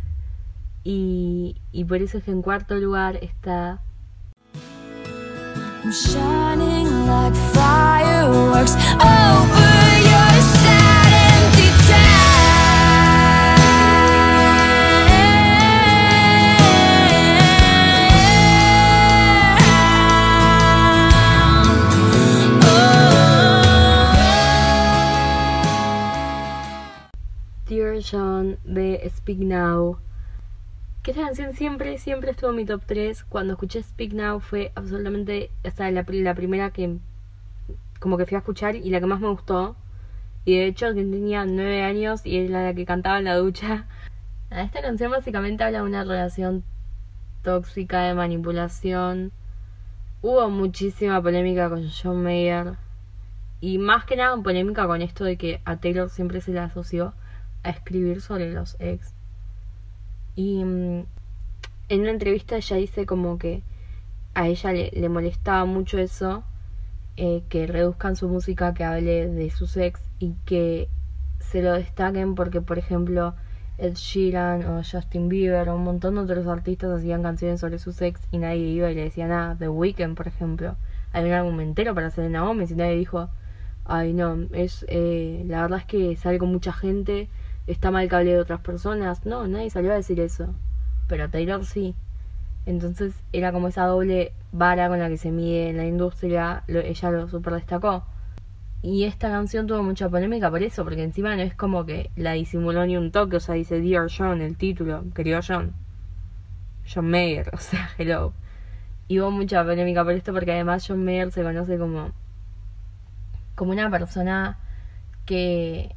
Y, 0.85 1.57
y 1.72 1.85
por 1.85 2.03
eso 2.03 2.18
es 2.18 2.25
que 2.25 2.31
en 2.31 2.42
cuarto 2.42 2.77
lugar 2.77 3.18
está 3.22 3.81
De 28.12 29.10
Speak 29.16 29.38
Now. 29.38 29.98
Que 31.02 31.10
esta 31.10 31.24
canción 31.24 31.54
siempre, 31.54 31.98
siempre 31.98 32.30
estuvo 32.30 32.50
en 32.50 32.56
mi 32.56 32.64
top 32.64 32.82
3. 32.86 33.24
Cuando 33.24 33.54
escuché 33.54 33.82
Speak 33.82 34.12
Now 34.12 34.38
fue 34.38 34.70
absolutamente, 34.76 35.50
la, 35.90 36.04
pri- 36.04 36.22
la 36.22 36.34
primera 36.34 36.70
que 36.70 36.98
como 37.98 38.16
que 38.16 38.26
fui 38.26 38.36
a 38.36 38.38
escuchar 38.38 38.76
y 38.76 38.90
la 38.90 39.00
que 39.00 39.06
más 39.06 39.18
me 39.20 39.28
gustó. 39.28 39.74
Y 40.44 40.56
de 40.56 40.66
hecho 40.66 40.94
tenía 40.94 41.44
9 41.44 41.82
años 41.82 42.24
y 42.24 42.36
era 42.38 42.66
la 42.66 42.74
que 42.74 42.86
cantaba 42.86 43.18
en 43.18 43.24
la 43.24 43.36
ducha. 43.36 43.86
Esta 44.50 44.80
canción 44.82 45.10
básicamente 45.10 45.64
habla 45.64 45.78
de 45.78 45.84
una 45.84 46.04
relación 46.04 46.62
tóxica 47.42 48.02
de 48.02 48.14
manipulación. 48.14 49.32
Hubo 50.22 50.48
muchísima 50.48 51.20
polémica 51.20 51.68
con 51.68 51.88
John 51.90 52.22
Mayer. 52.22 52.74
Y 53.60 53.78
más 53.78 54.04
que 54.04 54.14
nada 54.14 54.36
polémica 54.40 54.86
con 54.86 55.02
esto 55.02 55.24
de 55.24 55.36
que 55.36 55.60
a 55.64 55.78
Taylor 55.78 56.08
siempre 56.08 56.40
se 56.40 56.52
le 56.52 56.60
asoció 56.60 57.14
a 57.66 57.70
escribir 57.70 58.20
sobre 58.20 58.52
los 58.52 58.76
ex. 58.79 59.14
Y 60.35 60.64
mm, 60.64 61.05
en 61.88 62.00
una 62.00 62.11
entrevista 62.11 62.57
ella 62.57 62.76
dice 62.76 63.07
como 63.07 63.38
que 63.38 63.62
a 64.35 64.48
ella 64.48 64.72
le, 64.72 64.90
le 64.90 65.09
molestaba 65.09 65.64
mucho 65.64 65.98
eso, 65.98 66.44
eh, 67.16 67.42
que 67.48 67.66
reduzcan 67.66 68.16
su 68.16 68.29
música, 68.29 68.74
que 68.74 68.85
hable 68.85 69.29
de 69.29 69.50
sus 69.50 69.76
ex 69.76 70.02
y 70.18 70.35
que 70.44 70.88
se 71.40 71.62
lo 71.62 71.72
destaquen 71.72 72.35
porque, 72.35 72.61
por 72.61 72.79
ejemplo, 72.79 73.35
Ed 73.79 73.94
Sheeran 73.94 74.64
o 74.66 74.83
Justin 74.83 75.29
Bieber 75.29 75.68
o 75.68 75.76
un 75.76 75.85
montón 75.85 76.14
de 76.14 76.20
otros 76.22 76.46
artistas 76.46 76.90
hacían 76.90 77.22
canciones 77.22 77.61
sobre 77.61 77.79
sus 77.79 78.00
ex 78.02 78.20
y 78.33 78.38
nadie 78.38 78.68
iba 78.68 78.90
y 78.90 78.94
le 78.94 79.05
decía 79.05 79.29
nada. 79.29 79.57
The 79.57 79.68
Weeknd, 79.68 80.14
por 80.14 80.29
ejemplo, 80.29 80.76
hay 81.12 81.24
un 81.24 81.33
álbum 81.33 81.61
entero 81.61 81.94
para 81.94 82.11
Selena 82.11 82.42
Gomez 82.42 82.70
y 82.70 82.74
nadie 82.74 82.96
dijo, 82.96 83.29
ay 83.85 84.12
no, 84.12 84.37
es 84.52 84.85
eh, 84.88 85.44
la 85.46 85.62
verdad 85.62 85.81
es 85.81 85.87
que 85.87 86.16
sale 86.16 86.38
con 86.38 86.50
mucha 86.50 86.72
gente, 86.72 87.29
está 87.66 87.90
mal 87.90 88.09
que 88.09 88.16
hable 88.16 88.33
de 88.33 88.40
otras 88.40 88.61
personas. 88.61 89.24
No, 89.26 89.46
nadie 89.46 89.70
salió 89.70 89.92
a 89.92 89.96
decir 89.96 90.20
eso, 90.20 90.55
pero 91.09 91.29
Taylor 91.31 91.64
sí. 91.64 91.94
Entonces 92.66 93.14
era 93.33 93.52
como 93.52 93.68
esa 93.68 93.87
doble 93.87 94.33
vara 94.52 94.88
con 94.88 94.98
la 94.98 95.09
que 95.09 95.18
se 95.18 95.31
mide 95.31 95.70
en 95.70 95.76
la 95.76 95.87
industria, 95.87 96.64
ella 96.68 97.11
lo 97.11 97.29
super 97.29 97.55
destacó. 97.55 98.05
Y 98.83 99.05
esta 99.05 99.29
canción 99.29 99.66
tuvo 99.66 99.83
mucha 99.83 100.09
polémica 100.09 100.50
por 100.50 100.62
eso, 100.62 100.85
porque 100.85 101.02
encima 101.02 101.35
no 101.37 101.42
es 101.42 101.55
como 101.55 101.87
que 101.87 102.11
la 102.16 102.33
disimuló 102.33 102.87
ni 102.87 102.96
un 102.96 103.11
toque, 103.11 103.37
o 103.37 103.40
sea, 103.40 103.55
dice 103.55 103.81
Dear 103.81 104.09
John, 104.16 104.40
el 104.40 104.57
título, 104.57 105.05
querido 105.14 105.40
John. 105.46 105.72
John 106.92 107.11
Mayer, 107.11 107.50
o 107.52 107.59
sea, 107.59 107.90
hello. 107.98 108.33
Y 109.09 109.20
hubo 109.20 109.31
mucha 109.31 109.64
polémica 109.64 110.05
por 110.05 110.12
esto 110.12 110.33
porque 110.33 110.52
además 110.52 110.85
John 110.87 111.05
Mayer 111.05 111.33
se 111.33 111.42
conoce 111.42 111.79
como 111.79 112.12
como 113.57 113.72
una 113.72 113.90
persona 113.90 114.59
que 115.24 115.96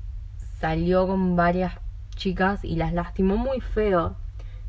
salió 0.60 1.08
con 1.08 1.36
varias 1.36 1.74
chicas 2.16 2.64
y 2.64 2.76
las 2.76 2.94
lastimó 2.94 3.38
muy 3.38 3.62
feo. 3.62 4.16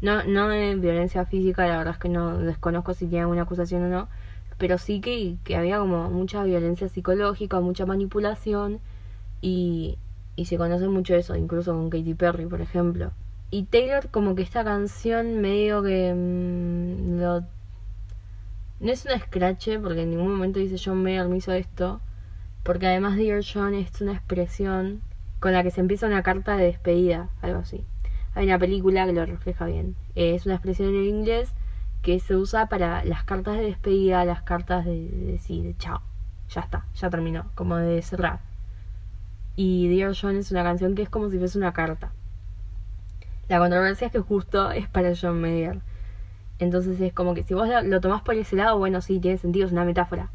No, 0.03 0.25
no 0.25 0.49
de 0.49 0.77
violencia 0.77 1.27
física, 1.27 1.67
la 1.67 1.79
verdad 1.79 1.95
es 1.95 2.01
que 2.01 2.09
no 2.09 2.39
desconozco 2.39 2.95
si 2.95 3.07
tiene 3.07 3.23
alguna 3.23 3.43
acusación 3.43 3.85
o 3.85 3.89
no, 3.89 4.09
pero 4.57 4.79
sí 4.79 5.01
que, 5.01 5.37
que 5.45 5.57
había 5.57 5.79
como 5.79 6.11
mucha 6.11 6.43
violencia 6.45 6.89
psicológica, 6.89 7.61
mucha 7.61 7.87
manipulación 7.87 8.81
y, 9.43 9.99
y 10.37 10.47
se 10.47 10.57
conoce 10.57 10.89
mucho 10.89 11.15
eso, 11.15 11.37
incluso 11.37 11.73
con 11.73 11.91
Katy 11.91 12.15
Perry, 12.15 12.47
por 12.47 12.61
ejemplo. 12.61 13.13
Y 13.51 13.65
Taylor 13.65 14.09
como 14.11 14.35
que 14.35 14.43
esta 14.43 14.65
canción 14.65 15.41
medio 15.41 15.83
que 15.83 16.15
mm, 16.15 17.21
lo... 17.21 17.41
No 18.81 18.93
es 18.93 19.05
un 19.05 19.11
escrache, 19.13 19.79
porque 19.79 20.03
en 20.03 20.11
ningún 20.11 20.31
momento 20.31 20.59
dice 20.61 20.77
John 20.83 21.03
Mayer 21.03 21.29
me 21.29 21.37
hizo 21.37 21.53
esto, 21.53 22.01
porque 22.63 22.87
además 22.87 23.17
Dear 23.17 23.43
John 23.45 23.75
es 23.75 24.01
una 24.01 24.13
expresión 24.13 25.03
con 25.41 25.53
la 25.53 25.63
que 25.63 25.71
se 25.71 25.81
empieza 25.81 26.07
una 26.07 26.23
carta 26.23 26.57
de 26.57 26.65
despedida, 26.65 27.31
algo 27.43 27.61
así. 27.61 27.85
Hay 28.35 28.47
una 28.47 28.59
película 28.59 29.07
que 29.07 29.13
lo 29.13 29.27
refleja 29.27 29.67
bien. 29.67 29.97
Eh, 30.15 30.35
es 30.35 30.47
una 30.47 30.55
expresión 30.55 30.91
en 30.91 31.05
inglés 31.05 31.53
que 32.03 32.21
se 32.21 32.37
usa 32.37 32.67
para 32.67 33.05
las 33.05 33.25
cartas 33.25 33.57
de 33.57 33.65
despedida, 33.65 34.25
las 34.25 34.43
cartas 34.43 34.85
de, 34.85 35.09
de 35.09 35.33
decir 35.33 35.65
de 35.65 35.77
chao, 35.77 36.01
ya 36.49 36.61
está, 36.61 36.87
ya 36.95 37.11
terminó, 37.11 37.51
como 37.55 37.77
de 37.77 38.01
cerrar. 38.03 38.41
Y 39.57 39.89
Dear 39.89 40.15
John 40.19 40.37
es 40.37 40.51
una 40.51 40.63
canción 40.63 40.95
que 40.95 41.03
es 41.03 41.09
como 41.09 41.29
si 41.31 41.39
fuese 41.39 41.59
una 41.59 41.73
carta. 41.73 42.13
La 43.49 43.59
controversia 43.59 44.07
es 44.07 44.13
que 44.13 44.21
justo 44.21 44.71
es 44.71 44.89
para 44.89 45.13
John 45.21 45.41
Mayer. 45.41 45.81
Entonces 46.59 47.01
es 47.01 47.13
como 47.13 47.35
que 47.35 47.43
si 47.43 47.55
vos 47.55 47.69
lo, 47.69 47.83
lo 47.83 48.01
tomás 48.01 48.23
por 48.23 48.35
ese 48.35 48.57
lado, 48.57 48.79
bueno, 48.79 49.01
sí, 49.01 49.19
tiene 49.19 49.39
sentido, 49.39 49.67
es 49.67 49.73
una 49.73 49.85
metáfora. 49.85 50.31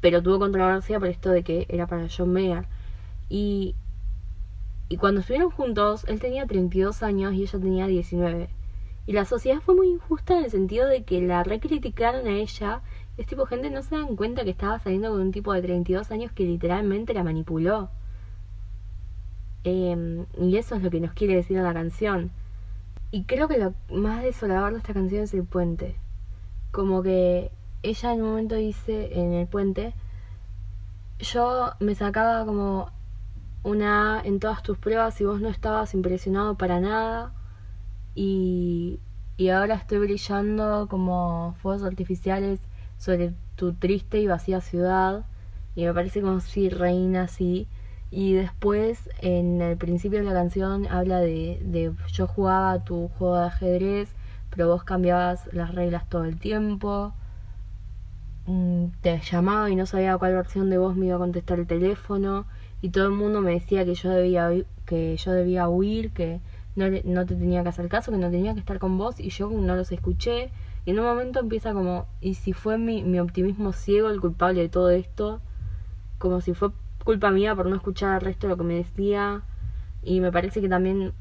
Pero 0.00 0.22
tuvo 0.22 0.38
controversia 0.38 0.98
por 0.98 1.08
esto 1.08 1.30
de 1.30 1.42
que 1.42 1.66
era 1.68 1.86
para 1.86 2.06
John 2.08 2.32
Mayer. 2.32 2.66
Y, 3.28 3.74
y 4.88 4.96
cuando 4.96 5.20
estuvieron 5.20 5.50
juntos, 5.50 6.04
él 6.08 6.20
tenía 6.20 6.46
32 6.46 7.02
años 7.02 7.32
y 7.34 7.42
ella 7.42 7.58
tenía 7.58 7.86
19. 7.86 8.48
Y 9.06 9.12
la 9.12 9.24
sociedad 9.24 9.60
fue 9.60 9.74
muy 9.74 9.88
injusta 9.88 10.38
en 10.38 10.44
el 10.44 10.50
sentido 10.50 10.86
de 10.86 11.04
que 11.04 11.20
la 11.20 11.42
recriticaron 11.42 12.26
a 12.26 12.36
ella. 12.36 12.82
Es 13.16 13.26
tipo, 13.26 13.46
gente 13.46 13.70
no 13.70 13.82
se 13.82 13.96
dan 13.96 14.16
cuenta 14.16 14.44
que 14.44 14.50
estaba 14.50 14.78
saliendo 14.78 15.10
con 15.10 15.20
un 15.20 15.32
tipo 15.32 15.52
de 15.52 15.62
32 15.62 16.10
años 16.10 16.32
que 16.32 16.44
literalmente 16.44 17.14
la 17.14 17.24
manipuló. 17.24 17.90
Eh, 19.64 20.26
y 20.38 20.56
eso 20.56 20.74
es 20.74 20.82
lo 20.82 20.90
que 20.90 21.00
nos 21.00 21.12
quiere 21.12 21.36
decir 21.36 21.58
la 21.58 21.72
canción. 21.72 22.30
Y 23.10 23.24
creo 23.24 23.48
que 23.48 23.58
lo 23.58 23.74
más 23.90 24.22
desolador 24.22 24.72
de 24.72 24.78
esta 24.78 24.92
canción 24.92 25.22
es 25.22 25.34
el 25.34 25.44
puente. 25.44 25.96
Como 26.72 27.02
que 27.02 27.50
ella 27.82 28.12
en 28.12 28.22
un 28.22 28.28
momento 28.30 28.56
dice 28.56 29.18
en 29.18 29.32
el 29.32 29.46
puente, 29.46 29.94
yo 31.20 31.72
me 31.80 31.94
sacaba 31.94 32.44
como 32.44 32.90
una 33.64 34.22
en 34.24 34.40
todas 34.40 34.62
tus 34.62 34.78
pruebas 34.78 35.20
y 35.20 35.24
vos 35.24 35.40
no 35.40 35.48
estabas 35.48 35.94
impresionado 35.94 36.56
para 36.56 36.80
nada. 36.80 37.32
Y, 38.14 39.00
y 39.36 39.48
ahora 39.50 39.74
estoy 39.76 39.98
brillando 39.98 40.86
como 40.90 41.54
fuegos 41.62 41.82
artificiales 41.84 42.60
sobre 42.98 43.34
tu 43.56 43.74
triste 43.74 44.20
y 44.20 44.26
vacía 44.26 44.60
ciudad. 44.60 45.24
Y 45.76 45.84
me 45.84 45.94
parece 45.94 46.20
como 46.22 46.40
si 46.40 46.68
reina 46.68 47.24
así. 47.24 47.68
Y 48.10 48.34
después, 48.34 49.10
en 49.20 49.60
el 49.62 49.76
principio 49.76 50.20
de 50.20 50.24
la 50.26 50.32
canción, 50.34 50.86
habla 50.88 51.20
de, 51.20 51.60
de 51.64 51.92
yo 52.12 52.26
jugaba 52.28 52.84
tu 52.84 53.08
juego 53.08 53.38
de 53.38 53.46
ajedrez, 53.46 54.14
pero 54.50 54.68
vos 54.68 54.84
cambiabas 54.84 55.48
las 55.52 55.74
reglas 55.74 56.08
todo 56.08 56.24
el 56.24 56.38
tiempo. 56.38 57.12
Mm, 58.46 58.86
Te 59.02 59.20
llamaba 59.20 59.70
y 59.70 59.76
no 59.76 59.86
sabía 59.86 60.16
cuál 60.18 60.34
versión 60.34 60.70
de 60.70 60.78
vos 60.78 60.96
me 60.96 61.06
iba 61.06 61.16
a 61.16 61.18
contestar 61.18 61.58
el 61.58 61.66
teléfono. 61.66 62.46
Y 62.82 62.90
todo 62.90 63.06
el 63.06 63.12
mundo 63.12 63.40
me 63.40 63.52
decía 63.52 63.84
que 63.84 63.94
yo 63.94 64.10
debía, 64.10 64.50
que 64.84 65.16
yo 65.16 65.32
debía 65.32 65.68
huir, 65.68 66.10
que 66.10 66.40
no, 66.76 66.86
no 67.04 67.26
te 67.26 67.34
tenía 67.34 67.62
que 67.62 67.68
hacer 67.68 67.88
caso, 67.88 68.12
que 68.12 68.18
no 68.18 68.30
tenía 68.30 68.54
que 68.54 68.60
estar 68.60 68.78
con 68.78 68.98
vos. 68.98 69.20
Y 69.20 69.30
yo 69.30 69.48
no 69.50 69.76
los 69.76 69.90
escuché. 69.92 70.50
Y 70.84 70.90
en 70.90 70.98
un 70.98 71.06
momento 71.06 71.40
empieza 71.40 71.72
como, 71.72 72.06
¿y 72.20 72.34
si 72.34 72.52
fue 72.52 72.76
mi, 72.78 73.02
mi 73.02 73.18
optimismo 73.18 73.72
ciego 73.72 74.10
el 74.10 74.20
culpable 74.20 74.60
de 74.60 74.68
todo 74.68 74.90
esto? 74.90 75.40
Como 76.18 76.40
si 76.40 76.52
fue 76.54 76.70
culpa 77.04 77.30
mía 77.30 77.54
por 77.54 77.66
no 77.66 77.76
escuchar 77.76 78.16
el 78.16 78.20
resto 78.20 78.46
de 78.46 78.52
lo 78.52 78.56
que 78.58 78.64
me 78.64 78.74
decía. 78.74 79.42
Y 80.02 80.20
me 80.20 80.30
parece 80.30 80.60
que 80.60 80.68
también 80.68 81.12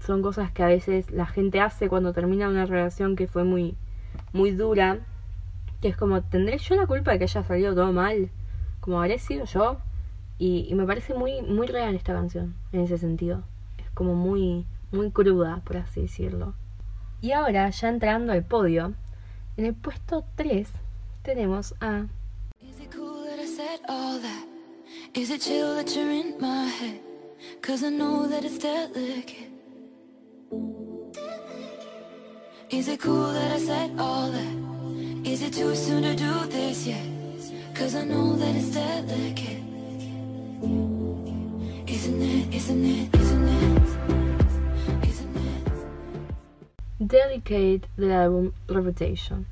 son 0.00 0.22
cosas 0.22 0.50
que 0.50 0.62
a 0.62 0.66
veces 0.66 1.10
la 1.10 1.26
gente 1.26 1.60
hace 1.60 1.88
cuando 1.88 2.12
termina 2.12 2.48
una 2.48 2.66
relación 2.66 3.14
que 3.14 3.28
fue 3.28 3.44
muy, 3.44 3.76
muy 4.32 4.50
dura. 4.50 4.98
Que 5.80 5.88
es 5.88 5.96
como, 5.96 6.22
¿tendré 6.22 6.58
yo 6.58 6.74
la 6.74 6.86
culpa 6.86 7.12
de 7.12 7.18
que 7.18 7.24
haya 7.24 7.42
salido 7.44 7.74
todo 7.74 7.92
mal? 7.92 8.30
Como 8.80 9.00
habré 9.00 9.18
sido 9.18 9.44
yo. 9.44 9.78
Y, 10.42 10.66
y 10.68 10.74
me 10.74 10.84
parece 10.84 11.14
muy, 11.14 11.40
muy 11.40 11.68
real 11.68 11.94
esta 11.94 12.14
canción, 12.14 12.56
en 12.72 12.80
ese 12.80 12.98
sentido. 12.98 13.44
Es 13.78 13.88
como 13.90 14.16
muy, 14.16 14.66
muy 14.90 15.12
cruda, 15.12 15.62
por 15.64 15.76
así 15.76 16.00
decirlo. 16.00 16.54
Y 17.20 17.30
ahora, 17.30 17.70
ya 17.70 17.88
entrando 17.88 18.32
al 18.32 18.42
podio, 18.42 18.92
en 19.56 19.66
el 19.66 19.74
puesto 19.74 20.24
3 20.34 20.68
tenemos 21.22 21.76
a 21.80 22.08
Is 32.68 32.88
it 32.88 33.00
cool 33.00 33.32
that 33.32 33.52
I 33.52 33.58
said 33.58 33.90
all 33.96 34.32
that? 34.32 34.56
Is 35.24 35.42
it 35.42 35.52
too 35.52 35.72
soon 35.76 36.02
to 36.02 36.16
do 36.16 36.48
this 36.48 36.84
yet? 36.84 37.06
Cause 37.74 37.94
I 37.94 38.04
know 38.04 38.34
that 38.34 38.56
it's 38.56 38.74
delicate. 38.74 39.61
Delicate 46.98 47.82
del 47.96 48.12
álbum 48.12 48.52
Reputation. 48.68 49.44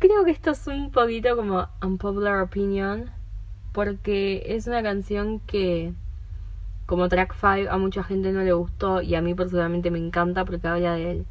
Creo 0.00 0.24
que 0.24 0.32
esto 0.32 0.50
es 0.50 0.66
un 0.66 0.90
poquito 0.90 1.36
como 1.36 1.68
unpopular 1.82 2.42
opinion 2.42 3.10
porque 3.72 4.42
es 4.46 4.66
una 4.66 4.82
canción 4.82 5.38
que 5.40 5.92
como 6.86 7.08
track 7.08 7.34
5 7.34 7.70
a 7.70 7.78
mucha 7.78 8.02
gente 8.02 8.32
no 8.32 8.42
le 8.42 8.52
gustó 8.52 9.02
y 9.02 9.14
a 9.14 9.22
mí 9.22 9.34
personalmente 9.34 9.90
me 9.92 9.98
encanta 9.98 10.44
porque 10.44 10.66
habla 10.66 10.94
del 10.94 11.26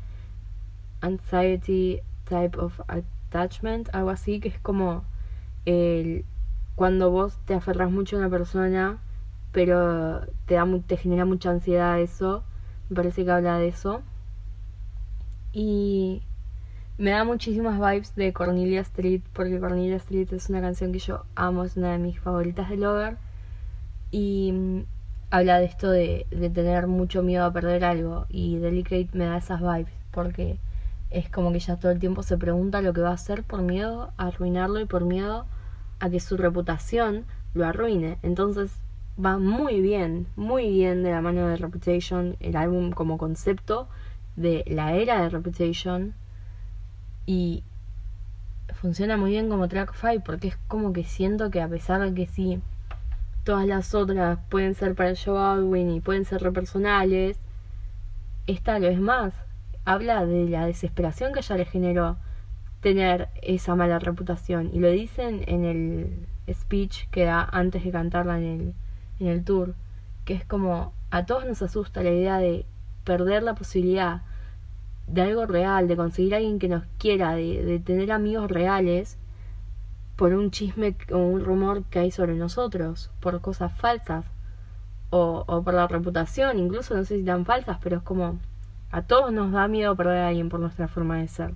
anxiety 1.01 1.99
type 2.23 2.57
of 2.57 2.79
attachment, 2.87 3.93
algo 3.93 4.11
así, 4.11 4.39
que 4.39 4.47
es 4.47 4.59
como 4.59 5.03
el 5.65 6.23
cuando 6.75 7.11
vos 7.11 7.37
te 7.45 7.53
aferras 7.53 7.91
mucho 7.91 8.15
a 8.15 8.19
una 8.19 8.29
persona 8.29 8.99
pero 9.51 10.21
te 10.45 10.55
da 10.55 10.65
te 10.87 10.97
genera 10.97 11.25
mucha 11.25 11.49
ansiedad 11.51 11.99
eso, 11.99 12.43
me 12.89 12.95
parece 12.95 13.25
que 13.25 13.31
habla 13.31 13.57
de 13.57 13.67
eso. 13.67 14.01
Y 15.51 16.21
me 16.97 17.11
da 17.11 17.23
muchísimas 17.23 17.79
vibes 17.79 18.15
de 18.15 18.33
Cornelia 18.33 18.81
Street, 18.81 19.21
porque 19.33 19.59
Cornelia 19.59 19.95
Street 19.97 20.31
es 20.33 20.49
una 20.49 20.61
canción 20.61 20.91
que 20.91 20.99
yo 20.99 21.25
amo, 21.35 21.63
es 21.63 21.77
una 21.77 21.93
de 21.93 21.97
mis 21.97 22.19
favoritas 22.19 22.69
de 22.69 22.77
Lover. 22.77 23.17
Y 24.11 24.51
mm, 24.51 24.79
habla 25.31 25.59
de 25.59 25.65
esto 25.65 25.89
de, 25.89 26.27
de 26.31 26.49
tener 26.49 26.87
mucho 26.87 27.23
miedo 27.23 27.45
a 27.45 27.53
perder 27.53 27.85
algo. 27.85 28.25
Y 28.29 28.57
Delicate 28.57 29.09
me 29.13 29.25
da 29.25 29.37
esas 29.37 29.61
vibes, 29.61 29.93
porque 30.11 30.59
es 31.09 31.29
como 31.29 31.51
que 31.51 31.57
ella 31.57 31.77
todo 31.77 31.91
el 31.91 31.99
tiempo 31.99 32.23
se 32.23 32.37
pregunta 32.37 32.81
lo 32.81 32.93
que 32.93 33.01
va 33.01 33.09
a 33.09 33.13
hacer 33.13 33.43
por 33.43 33.61
miedo 33.61 34.11
a 34.17 34.27
arruinarlo 34.27 34.79
y 34.79 34.85
por 34.85 35.05
miedo 35.05 35.45
a 35.99 36.09
que 36.09 36.19
su 36.19 36.37
reputación 36.37 37.25
lo 37.53 37.65
arruine. 37.65 38.17
Entonces 38.21 38.71
va 39.23 39.37
muy 39.37 39.81
bien, 39.81 40.27
muy 40.35 40.69
bien 40.69 41.03
de 41.03 41.11
la 41.11 41.21
mano 41.21 41.47
de 41.47 41.57
Reputation, 41.57 42.37
el 42.39 42.55
álbum 42.55 42.91
como 42.91 43.17
concepto 43.17 43.87
de 44.35 44.63
la 44.67 44.93
era 44.95 45.21
de 45.21 45.29
Reputation. 45.29 46.13
Y 47.25 47.63
funciona 48.73 49.17
muy 49.17 49.31
bien 49.31 49.49
como 49.49 49.67
track 49.67 49.93
5 49.93 50.23
porque 50.25 50.49
es 50.49 50.57
como 50.67 50.93
que 50.93 51.03
siento 51.03 51.51
que 51.51 51.61
a 51.61 51.67
pesar 51.67 52.01
de 52.01 52.13
que 52.13 52.27
sí 52.27 52.59
todas 53.43 53.67
las 53.67 53.93
otras 53.93 54.39
pueden 54.49 54.75
ser 54.75 54.95
para 54.95 55.13
Joe 55.15 55.39
Alwyn 55.39 55.91
y 55.91 56.01
pueden 56.01 56.25
ser 56.25 56.41
repersonales 56.41 57.39
esta 58.49 58.79
lo 58.79 58.87
es 58.87 58.99
más. 58.99 59.33
Habla 59.85 60.25
de 60.25 60.45
la 60.49 60.65
desesperación 60.65 61.33
que 61.33 61.39
ella 61.39 61.57
le 61.57 61.65
generó 61.65 62.17
tener 62.81 63.29
esa 63.41 63.75
mala 63.75 63.99
reputación. 63.99 64.71
Y 64.73 64.79
lo 64.79 64.89
dicen 64.89 65.43
en 65.47 65.65
el 65.65 66.27
speech 66.51 67.07
que 67.09 67.25
da 67.25 67.47
antes 67.51 67.83
de 67.83 67.91
cantarla 67.91 68.37
en 68.37 68.43
el, 68.43 68.73
en 69.19 69.27
el 69.27 69.43
tour 69.43 69.75
que 70.29 70.35
es 70.35 70.45
como 70.45 70.93
a 71.09 71.25
todos 71.25 71.45
nos 71.45 71.63
asusta 71.63 72.03
la 72.03 72.11
idea 72.11 72.37
de 72.37 72.63
perder 73.03 73.41
la 73.41 73.55
posibilidad 73.55 74.21
de 75.07 75.23
algo 75.23 75.47
real, 75.47 75.87
de 75.87 75.95
conseguir 75.95 76.35
a 76.35 76.37
alguien 76.37 76.59
que 76.59 76.67
nos 76.67 76.83
quiera, 76.99 77.33
de, 77.33 77.81
tener 77.83 78.11
amigos 78.11 78.51
reales 78.51 79.17
por 80.15 80.35
un 80.35 80.51
chisme 80.51 80.95
o 81.11 81.17
un 81.17 81.43
rumor 81.43 81.83
que 81.85 81.97
hay 81.97 82.11
sobre 82.11 82.35
nosotros, 82.35 83.09
por 83.19 83.41
cosas 83.41 83.75
falsas 83.75 84.23
o, 85.09 85.45
o 85.47 85.63
por 85.63 85.73
la 85.73 85.87
reputación, 85.87 86.59
incluso 86.59 86.95
no 86.95 87.03
sé 87.05 87.17
si 87.17 87.23
tan 87.23 87.43
falsas, 87.43 87.79
pero 87.81 87.97
es 87.97 88.03
como 88.03 88.37
a 88.91 89.01
todos 89.01 89.33
nos 89.33 89.51
da 89.51 89.67
miedo 89.67 89.95
perder 89.95 90.19
a 90.19 90.27
alguien 90.27 90.49
por 90.49 90.59
nuestra 90.59 90.87
forma 90.87 91.17
de 91.17 91.27
ser. 91.27 91.55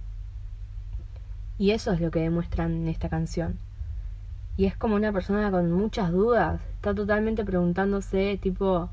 Y 1.60 1.69
eso 1.71 1.91
es 1.91 2.02
lo 2.02 2.10
que 2.10 2.21
demuestran 2.21 2.73
en 2.73 2.88
esta 2.88 3.10
canción. 3.10 3.60
Y 4.57 4.65
es 4.65 4.75
como 4.77 4.95
una 4.95 5.11
persona 5.11 5.49
con 5.51 5.71
muchas 5.71 6.11
dudas, 6.11 6.61
está 6.75 6.93
totalmente 6.93 7.43
preguntándose 7.43 8.37
tipo, 8.41 8.89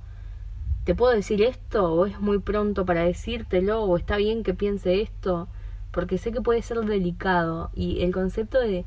¿te 0.84 0.94
puedo 0.94 1.12
decir 1.14 1.42
esto? 1.42 1.92
¿O 1.94 2.06
es 2.06 2.20
muy 2.20 2.38
pronto 2.40 2.86
para 2.86 3.02
decírtelo? 3.04 3.82
¿O 3.84 3.96
está 3.98 4.16
bien 4.16 4.42
que 4.44 4.54
piense 4.54 5.02
esto? 5.02 5.48
Porque 5.92 6.18
sé 6.18 6.32
que 6.32 6.40
puede 6.42 6.62
ser 6.62 6.78
delicado. 6.80 7.70
Y 7.74 8.02
el 8.04 8.12
concepto 8.12 8.60
de, 8.60 8.86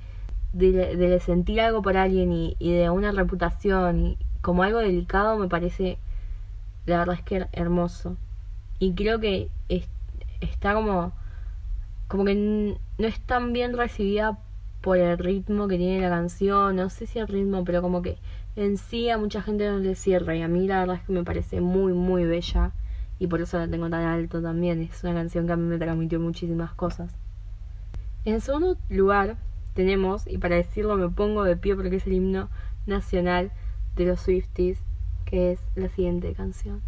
de, 0.53 1.19
sentir 1.21 1.61
algo 1.61 1.81
por 1.83 1.97
alguien 1.97 2.31
y, 2.33 2.55
y 2.59 2.73
de 2.73 2.89
una 2.89 3.11
reputación 3.13 3.99
y 4.07 4.17
como 4.41 4.63
algo 4.63 4.79
delicado 4.79 5.37
me 5.37 5.49
parece, 5.49 5.99
la 6.85 6.99
verdad 6.99 7.15
es 7.17 7.23
que 7.23 7.37
her- 7.41 7.49
hermoso. 7.53 8.17
Y 8.79 8.93
creo 8.95 9.19
que 9.19 9.49
es- 9.69 9.89
está 10.41 10.73
como, 10.75 11.13
como 12.07 12.25
que 12.25 12.35
no 12.97 13.07
es 13.07 13.19
tan 13.21 13.53
bien 13.53 13.75
recibida 13.77 14.39
por 14.83 14.97
el 14.97 15.17
ritmo 15.17 15.69
que 15.69 15.77
tiene 15.77 16.01
la 16.01 16.09
canción, 16.09 16.75
no 16.75 16.89
sé 16.89 17.07
si 17.07 17.17
el 17.17 17.29
ritmo, 17.29 17.63
pero 17.63 17.81
como 17.81 18.01
que 18.01 18.17
en 18.57 18.77
sí 18.77 19.09
a 19.09 19.17
mucha 19.17 19.41
gente 19.41 19.65
no 19.65 19.79
le 19.79 19.95
cierra 19.95 20.35
y 20.35 20.41
a 20.41 20.49
mí 20.49 20.67
la 20.67 20.81
verdad 20.81 20.97
es 20.97 21.03
que 21.03 21.13
me 21.13 21.23
parece 21.23 21.61
muy 21.61 21.93
muy 21.93 22.25
bella 22.25 22.73
y 23.17 23.27
por 23.27 23.39
eso 23.41 23.57
la 23.57 23.69
tengo 23.69 23.89
tan 23.89 24.03
alto 24.03 24.41
también, 24.41 24.81
es 24.81 25.01
una 25.05 25.13
canción 25.13 25.47
que 25.47 25.53
a 25.53 25.55
mí 25.55 25.63
me 25.63 25.77
transmitió 25.77 26.19
muchísimas 26.19 26.73
cosas. 26.73 27.15
En 28.25 28.41
segundo 28.41 28.77
lugar 28.89 29.37
tenemos, 29.73 30.27
y 30.27 30.37
para 30.37 30.57
decirlo 30.57 30.97
me 30.97 31.07
pongo 31.07 31.45
de 31.45 31.55
pie 31.55 31.75
porque 31.75 31.95
es 31.95 32.05
el 32.05 32.13
himno 32.13 32.49
nacional 32.85 33.53
de 33.95 34.05
los 34.05 34.19
Swifties, 34.19 34.79
que 35.23 35.53
es 35.53 35.61
la 35.75 35.87
siguiente 35.87 36.33
canción. 36.33 36.81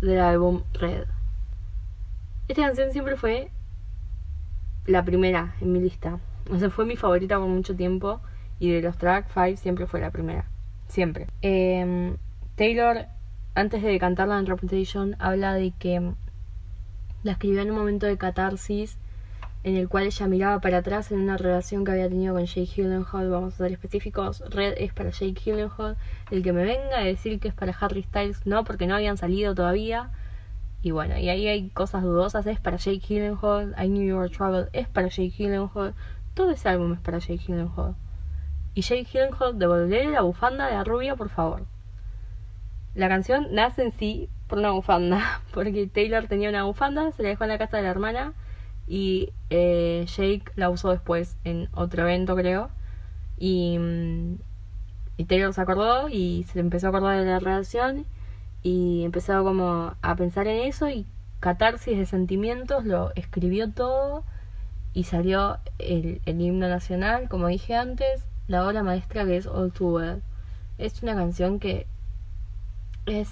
Del 0.00 0.20
álbum 0.20 0.62
Red. 0.74 1.06
Esta 2.48 2.62
canción 2.62 2.92
siempre 2.92 3.16
fue 3.16 3.50
la 4.86 5.04
primera 5.04 5.54
en 5.60 5.72
mi 5.72 5.80
lista. 5.80 6.18
O 6.50 6.58
sea, 6.58 6.70
fue 6.70 6.86
mi 6.86 6.96
favorita 6.96 7.38
por 7.38 7.48
mucho 7.48 7.76
tiempo. 7.76 8.20
Y 8.58 8.70
de 8.70 8.82
los 8.82 8.98
track 8.98 9.28
5 9.32 9.56
siempre 9.56 9.86
fue 9.86 10.00
la 10.00 10.10
primera. 10.10 10.44
Siempre. 10.88 11.28
Em, 11.42 12.16
Taylor, 12.56 13.06
antes 13.54 13.82
de 13.82 13.98
cantarla 13.98 14.38
en 14.38 14.46
Reputation, 14.46 15.16
habla 15.18 15.54
de 15.54 15.72
que 15.78 16.12
la 17.22 17.32
escribió 17.32 17.62
en 17.62 17.70
un 17.70 17.76
momento 17.76 18.06
de 18.06 18.18
catarsis 18.18 18.98
en 19.62 19.76
el 19.76 19.88
cual 19.88 20.04
ella 20.04 20.26
miraba 20.26 20.60
para 20.60 20.78
atrás 20.78 21.12
en 21.12 21.20
una 21.20 21.36
relación 21.36 21.84
que 21.84 21.92
había 21.92 22.08
tenido 22.08 22.34
con 22.34 22.46
Jake 22.46 22.66
Gyllenhaal, 22.74 23.28
vamos 23.28 23.54
a 23.54 23.56
ser 23.58 23.72
específicos, 23.72 24.42
Red 24.48 24.74
es 24.78 24.94
para 24.94 25.10
Jake 25.10 25.34
Gyllenhaal, 25.44 25.96
el 26.30 26.42
que 26.42 26.52
me 26.52 26.64
venga 26.64 26.98
a 26.98 27.04
decir 27.04 27.38
que 27.40 27.48
es 27.48 27.54
para 27.54 27.76
Harry 27.78 28.02
Styles, 28.02 28.46
no, 28.46 28.64
porque 28.64 28.86
no 28.86 28.94
habían 28.94 29.18
salido 29.18 29.54
todavía, 29.54 30.10
y 30.82 30.92
bueno, 30.92 31.18
y 31.18 31.28
ahí 31.28 31.46
hay 31.46 31.68
cosas 31.68 32.02
dudosas, 32.02 32.46
es 32.46 32.58
para 32.58 32.78
Jake 32.78 33.02
Gyllenhaal, 33.06 33.74
I 33.78 33.86
Knew 33.88 34.08
Your 34.08 34.30
Trouble 34.30 34.68
es 34.72 34.88
para 34.88 35.08
Jake 35.08 35.34
Gyllenhaal, 35.36 35.94
todo 36.32 36.52
ese 36.52 36.68
álbum 36.70 36.94
es 36.94 37.00
para 37.00 37.18
Jake 37.18 37.42
Gyllenhaal. 37.46 37.94
Y 38.72 38.80
Jake 38.80 39.04
Gyllenhaal, 39.12 39.58
devolverle 39.58 40.12
la 40.12 40.22
bufanda 40.22 40.66
de 40.68 40.74
la 40.74 40.84
rubia, 40.84 41.16
por 41.16 41.28
favor. 41.28 41.66
La 42.94 43.08
canción 43.08 43.48
nace 43.50 43.82
en 43.82 43.92
sí 43.92 44.30
por 44.46 44.58
una 44.58 44.70
bufanda, 44.70 45.42
porque 45.52 45.86
Taylor 45.86 46.28
tenía 46.28 46.48
una 46.48 46.64
bufanda, 46.64 47.12
se 47.12 47.22
la 47.22 47.28
dejó 47.28 47.44
en 47.44 47.50
la 47.50 47.58
casa 47.58 47.76
de 47.76 47.82
la 47.82 47.90
hermana 47.90 48.32
y 48.90 49.32
eh, 49.50 50.04
Jake 50.08 50.50
la 50.56 50.68
usó 50.68 50.90
después 50.90 51.36
en 51.44 51.68
otro 51.72 52.02
evento, 52.02 52.34
creo. 52.34 52.70
Y, 53.38 53.78
mm, 53.78 54.34
y 55.16 55.24
Taylor 55.26 55.54
se 55.54 55.60
acordó 55.60 56.08
y 56.08 56.44
se 56.52 56.58
empezó 56.58 56.88
a 56.88 56.90
acordar 56.90 57.20
de 57.20 57.30
la 57.30 57.38
relación 57.38 58.04
y 58.64 59.04
empezó 59.04 59.44
como 59.44 59.94
a 60.02 60.16
pensar 60.16 60.48
en 60.48 60.66
eso 60.66 60.90
y 60.90 61.06
catarsis 61.38 61.96
de 61.96 62.04
sentimientos, 62.04 62.84
lo 62.84 63.12
escribió 63.14 63.70
todo 63.70 64.24
y 64.92 65.04
salió 65.04 65.58
el, 65.78 66.20
himno 66.26 66.68
nacional, 66.68 67.28
como 67.28 67.46
dije 67.46 67.76
antes, 67.76 68.24
la 68.48 68.66
obra 68.66 68.82
maestra 68.82 69.24
que 69.24 69.36
es 69.36 69.46
All 69.46 69.70
Too 69.70 69.94
Well. 69.94 70.22
Es 70.78 71.00
una 71.04 71.14
canción 71.14 71.60
que 71.60 71.86
es, 73.06 73.30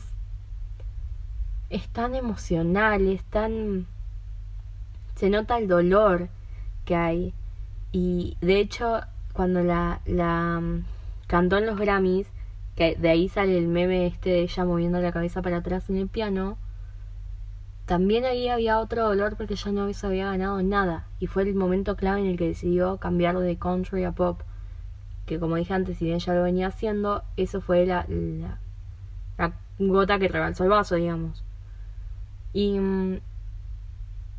es 1.68 1.88
tan 1.88 2.14
emocional, 2.14 3.08
es 3.08 3.24
tan... 3.24 3.86
se 5.18 5.30
nota 5.30 5.58
el 5.58 5.66
dolor 5.66 6.28
que 6.84 6.94
hay. 6.94 7.34
Y 7.90 8.36
de 8.40 8.60
hecho, 8.60 9.00
cuando 9.32 9.64
la, 9.64 10.00
la 10.06 10.60
mm, 10.60 10.84
cantó 11.26 11.58
en 11.58 11.66
los 11.66 11.76
Grammys, 11.76 12.28
que 12.76 12.94
de 12.94 13.08
ahí 13.08 13.28
sale 13.28 13.58
el 13.58 13.66
meme 13.66 14.06
este 14.06 14.30
de 14.30 14.40
ella 14.42 14.64
moviendo 14.64 15.00
la 15.00 15.10
cabeza 15.10 15.42
para 15.42 15.56
atrás 15.56 15.90
en 15.90 15.96
el 15.96 16.06
piano, 16.06 16.56
también 17.84 18.24
ahí 18.26 18.48
había 18.48 18.78
otro 18.78 19.08
dolor 19.08 19.36
porque 19.36 19.56
ya 19.56 19.72
no 19.72 19.92
se 19.92 20.06
había 20.06 20.26
ganado 20.26 20.62
nada. 20.62 21.08
Y 21.18 21.26
fue 21.26 21.42
el 21.42 21.54
momento 21.56 21.96
clave 21.96 22.20
en 22.20 22.26
el 22.26 22.38
que 22.38 22.46
decidió 22.46 22.98
cambiar 22.98 23.36
de 23.38 23.56
country 23.56 24.04
a 24.04 24.12
pop. 24.12 24.42
Que 25.26 25.40
como 25.40 25.56
dije 25.56 25.74
antes, 25.74 25.98
si 25.98 26.04
bien 26.04 26.20
ya 26.20 26.32
lo 26.32 26.44
venía 26.44 26.68
haciendo, 26.68 27.24
eso 27.36 27.60
fue 27.60 27.86
la, 27.86 28.06
la, 28.08 28.60
la 29.36 29.52
gota 29.80 30.20
que 30.20 30.28
rebalsó 30.28 30.62
el 30.62 30.70
vaso, 30.70 30.94
digamos. 30.94 31.42
Y 32.52 32.78
mm, 32.78 33.18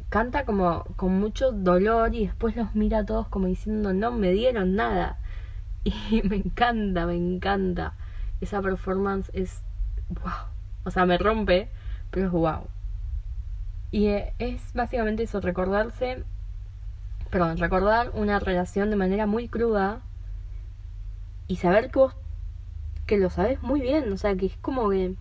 canta 0.10 0.43
como 0.45 0.84
con 0.95 1.19
mucho 1.19 1.52
dolor 1.52 2.13
y 2.15 2.26
después 2.26 2.56
los 2.56 2.76
mira 2.76 3.00
a 3.00 3.06
todos 3.06 3.28
como 3.28 3.48
diciendo, 3.48 3.93
no 3.93 4.12
me 4.12 4.32
dieron 4.32 4.76
nada. 4.76 5.17
Y 5.86 6.22
me 6.24 6.36
encanta, 6.36 7.06
me 7.06 7.15
encanta. 7.15 7.93
Esa 8.41 8.62
performance 8.62 9.32
es 9.34 9.62
wow. 10.10 10.50
O 10.84 10.91
sea, 10.91 11.06
me 11.06 11.17
rompe, 11.17 11.69
pero 12.12 12.28
es 12.28 12.32
wow. 12.32 12.67
Y 13.91 14.08
eh, 14.08 14.34
es 14.39 14.74
básicamente 14.74 15.24
eso, 15.24 15.39
recordarse, 15.39 16.24
perdón, 17.32 17.58
recordar 17.58 18.12
una 18.13 18.39
relación 18.39 18.89
de 18.89 18.98
manera 18.98 19.26
muy 19.26 19.48
cruda 19.48 20.02
y 21.48 21.56
saber 21.56 21.91
que 21.91 22.00
vos, 22.00 22.15
que 23.08 23.17
lo 23.17 23.30
sabes 23.30 23.62
muy 23.63 23.82
bien, 23.82 24.12
o 24.12 24.17
sea, 24.17 24.36
que 24.36 24.48
es 24.48 24.58
como 24.58 24.89
que 24.89 25.15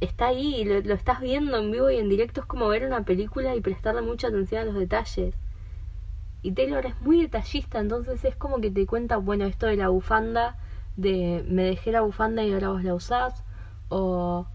está 0.00 0.28
ahí 0.28 0.64
lo, 0.64 0.80
lo 0.80 0.94
estás 0.94 1.20
viendo 1.20 1.56
en 1.58 1.70
vivo 1.70 1.90
y 1.90 1.96
en 1.96 2.08
directo, 2.08 2.40
es 2.40 2.46
como 2.46 2.68
ver 2.68 2.86
una 2.86 3.04
película 3.04 3.54
y 3.54 3.60
prestarle 3.60 4.02
mucha 4.02 4.28
atención 4.28 4.62
a 4.62 4.64
los 4.64 4.74
detalles. 4.74 5.34
Y 6.42 6.52
Taylor 6.52 6.86
es 6.86 7.00
muy 7.00 7.20
detallista, 7.20 7.78
entonces 7.78 8.24
es 8.24 8.36
como 8.36 8.60
que 8.60 8.70
te 8.70 8.86
cuenta, 8.86 9.16
bueno, 9.16 9.46
esto 9.46 9.66
de 9.66 9.76
la 9.76 9.88
bufanda, 9.88 10.58
de 10.96 11.44
me 11.48 11.64
dejé 11.64 11.92
la 11.92 12.02
bufanda 12.02 12.44
y 12.44 12.52
ahora 12.52 12.68
vos 12.68 12.84
la 12.84 12.94
usás, 12.94 13.44
o 13.88 14.46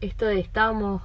esto 0.00 0.26
de 0.26 0.40
estábamos 0.40 1.02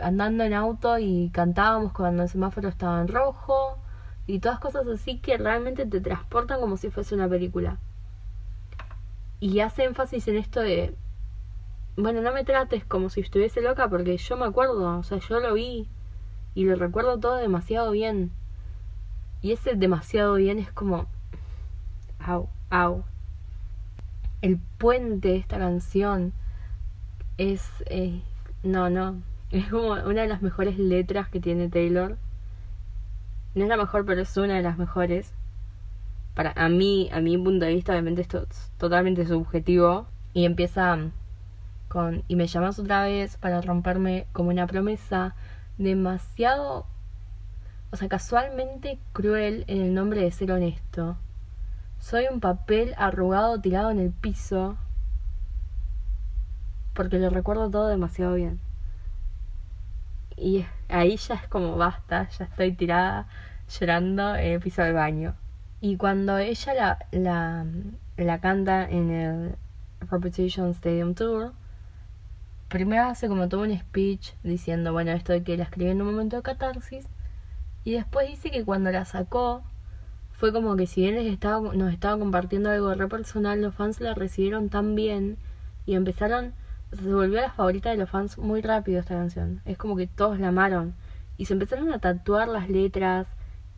andando 0.00 0.44
en 0.44 0.54
auto 0.54 0.98
y 0.98 1.30
cantábamos 1.32 1.92
cuando 1.92 2.22
el 2.22 2.28
semáforo 2.28 2.68
estaba 2.68 3.00
en 3.00 3.08
rojo, 3.08 3.78
y 4.26 4.38
todas 4.38 4.60
cosas 4.60 4.86
así 4.86 5.18
que 5.18 5.36
realmente 5.36 5.86
te 5.86 6.00
transportan 6.00 6.60
como 6.60 6.76
si 6.76 6.90
fuese 6.90 7.14
una 7.14 7.28
película. 7.28 7.78
Y 9.40 9.60
hace 9.60 9.84
énfasis 9.84 10.28
en 10.28 10.36
esto 10.36 10.60
de, 10.60 10.94
bueno, 11.96 12.20
no 12.22 12.32
me 12.32 12.44
trates 12.44 12.84
como 12.84 13.10
si 13.10 13.20
estuviese 13.20 13.60
loca 13.60 13.88
porque 13.88 14.16
yo 14.16 14.36
me 14.36 14.46
acuerdo, 14.46 14.98
o 14.98 15.02
sea, 15.02 15.18
yo 15.18 15.40
lo 15.40 15.54
vi 15.54 15.88
y 16.54 16.64
lo 16.64 16.76
recuerdo 16.76 17.18
todo 17.18 17.36
demasiado 17.36 17.90
bien. 17.90 18.30
Y 19.42 19.52
ese 19.52 19.74
demasiado 19.74 20.34
bien 20.34 20.58
es 20.58 20.70
como, 20.72 21.06
au, 22.18 22.48
au. 22.68 23.04
El 24.42 24.58
puente 24.78 25.28
de 25.28 25.36
esta 25.36 25.58
canción 25.58 26.32
es, 27.38 27.68
eh, 27.86 28.20
no, 28.62 28.90
no, 28.90 29.22
es 29.50 29.68
como 29.68 29.92
una 29.92 30.22
de 30.22 30.28
las 30.28 30.42
mejores 30.42 30.78
letras 30.78 31.28
que 31.28 31.40
tiene 31.40 31.68
Taylor. 31.68 32.16
No 33.54 33.64
es 33.64 33.68
la 33.68 33.76
mejor, 33.76 34.04
pero 34.04 34.20
es 34.20 34.36
una 34.36 34.54
de 34.54 34.62
las 34.62 34.78
mejores. 34.78 35.32
Para 36.34 36.52
a 36.52 36.68
mí, 36.68 37.10
a 37.12 37.20
mi 37.20 37.36
punto 37.36 37.64
de 37.64 37.74
vista, 37.74 37.92
obviamente 37.92 38.22
esto 38.22 38.46
es 38.48 38.70
totalmente 38.78 39.26
subjetivo. 39.26 40.06
Y 40.32 40.44
empieza 40.44 41.10
y 42.28 42.36
me 42.36 42.46
llamas 42.46 42.78
otra 42.78 43.02
vez 43.02 43.36
para 43.36 43.60
romperme 43.60 44.26
como 44.32 44.50
una 44.50 44.66
promesa 44.66 45.34
demasiado, 45.78 46.86
o 47.90 47.96
sea, 47.96 48.08
casualmente 48.08 48.98
cruel 49.12 49.64
en 49.66 49.82
el 49.82 49.94
nombre 49.94 50.22
de 50.22 50.30
ser 50.30 50.52
honesto. 50.52 51.16
Soy 51.98 52.26
un 52.30 52.40
papel 52.40 52.94
arrugado 52.96 53.60
tirado 53.60 53.90
en 53.90 53.98
el 53.98 54.10
piso 54.10 54.76
porque 56.94 57.18
lo 57.18 57.30
recuerdo 57.30 57.70
todo 57.70 57.88
demasiado 57.88 58.34
bien 58.34 58.60
y 60.40 60.64
ahí 60.88 61.16
ya 61.16 61.34
es 61.34 61.46
como 61.48 61.76
basta, 61.76 62.28
ya 62.30 62.46
estoy 62.46 62.72
tirada 62.72 63.26
llorando 63.68 64.34
en 64.34 64.52
el 64.54 64.60
piso 64.60 64.82
del 64.82 64.94
baño. 64.94 65.34
Y 65.82 65.96
cuando 65.96 66.38
ella 66.38 66.74
la, 66.74 66.98
la, 67.12 67.66
la 68.16 68.40
canta 68.40 68.88
en 68.88 69.10
el 69.10 69.56
Reputation 70.10 70.70
Stadium 70.70 71.14
Tour, 71.14 71.52
primero 72.70 73.04
hace 73.04 73.28
como 73.28 73.50
todo 73.50 73.60
un 73.60 73.78
speech 73.78 74.32
diciendo, 74.42 74.92
bueno, 74.94 75.10
esto 75.12 75.34
de 75.34 75.42
que 75.42 75.58
la 75.58 75.64
escribió 75.64 75.92
en 75.92 76.00
un 76.00 76.12
momento 76.12 76.36
de 76.36 76.42
catarsis, 76.42 77.06
y 77.84 77.92
después 77.92 78.28
dice 78.28 78.50
que 78.50 78.64
cuando 78.64 78.90
la 78.90 79.04
sacó, 79.04 79.62
fue 80.32 80.52
como 80.54 80.76
que 80.76 80.86
si 80.86 81.02
bien 81.02 81.16
les 81.16 81.26
estaba, 81.26 81.74
nos 81.74 81.92
estaba 81.92 82.18
compartiendo 82.18 82.70
algo 82.70 82.94
re 82.94 83.08
personal, 83.08 83.60
los 83.60 83.74
fans 83.74 84.00
la 84.00 84.14
recibieron 84.14 84.70
tan 84.70 84.94
bien 84.94 85.36
y 85.84 85.94
empezaron 85.94 86.54
se 86.92 87.14
volvió 87.14 87.40
la 87.40 87.52
favorita 87.52 87.90
de 87.90 87.96
los 87.96 88.10
fans 88.10 88.36
muy 88.38 88.62
rápido 88.62 89.00
esta 89.00 89.14
canción. 89.14 89.60
Es 89.64 89.78
como 89.78 89.96
que 89.96 90.06
todos 90.06 90.40
la 90.40 90.48
amaron. 90.48 90.94
Y 91.36 91.44
se 91.44 91.52
empezaron 91.52 91.92
a 91.92 92.00
tatuar 92.00 92.48
las 92.48 92.68
letras. 92.68 93.28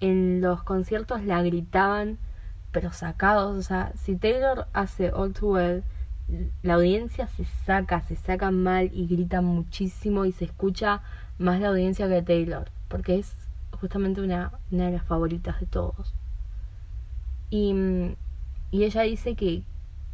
En 0.00 0.40
los 0.40 0.62
conciertos 0.62 1.22
la 1.24 1.42
gritaban, 1.42 2.18
pero 2.72 2.92
sacados. 2.92 3.56
O 3.56 3.62
sea, 3.62 3.92
si 3.96 4.16
Taylor 4.16 4.66
hace 4.72 5.10
All 5.12 5.32
Too 5.34 5.52
Well, 5.52 5.84
la 6.62 6.74
audiencia 6.74 7.26
se 7.28 7.44
saca, 7.44 8.00
se 8.02 8.16
saca 8.16 8.50
mal 8.50 8.90
y 8.92 9.06
grita 9.06 9.40
muchísimo 9.40 10.24
y 10.24 10.32
se 10.32 10.44
escucha 10.44 11.02
más 11.38 11.60
la 11.60 11.68
audiencia 11.68 12.08
que 12.08 12.22
Taylor. 12.22 12.70
Porque 12.88 13.18
es 13.18 13.34
justamente 13.72 14.20
una, 14.20 14.52
de 14.70 14.90
las 14.90 15.04
favoritas 15.04 15.60
de 15.60 15.66
todos. 15.66 16.14
Y, 17.50 17.74
y 18.70 18.84
ella 18.84 19.02
dice 19.02 19.34
que, 19.34 19.62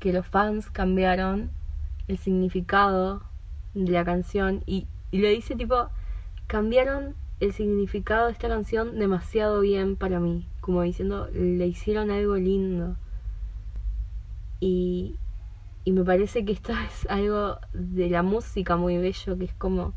que 0.01 0.13
los 0.13 0.27
fans 0.27 0.71
cambiaron 0.71 1.51
el 2.09 2.19
significado 2.19 3.23
de 3.75 3.93
la 3.93 4.05
canción 4.05 4.63
y, 4.67 4.87
y 5.11 5.19
le 5.19 5.31
dice 5.31 5.55
tipo, 5.55 5.89
cambiaron 6.47 7.15
el 7.41 7.53
significado 7.53 8.27
de 8.27 8.33
esta 8.33 8.49
canción 8.49 8.99
demasiado 8.99 9.61
bien 9.61 9.97
para 9.97 10.19
mí, 10.19 10.47
como 10.61 10.83
diciendo, 10.83 11.29
le 11.33 11.67
hicieron 11.67 12.11
algo 12.11 12.37
lindo. 12.37 12.97
Y, 14.61 15.17
y 15.89 15.93
me 15.93 16.05
parece 16.05 16.45
que 16.45 16.53
esto 16.53 16.73
es 16.87 17.09
algo 17.09 17.57
de 17.73 18.11
la 18.11 18.23
música 18.23 18.77
muy 18.77 18.99
bello, 18.99 19.39
que 19.39 19.47
es 19.47 19.55
como 19.55 19.95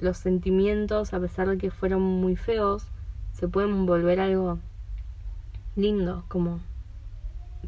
los 0.00 0.16
sentimientos, 0.16 1.14
a 1.14 1.20
pesar 1.20 1.48
de 1.48 1.58
que 1.58 1.70
fueron 1.70 2.02
muy 2.02 2.34
feos, 2.34 2.88
se 3.34 3.46
pueden 3.46 3.86
volver 3.86 4.18
algo 4.18 4.58
lindo, 5.76 6.24
como 6.26 6.58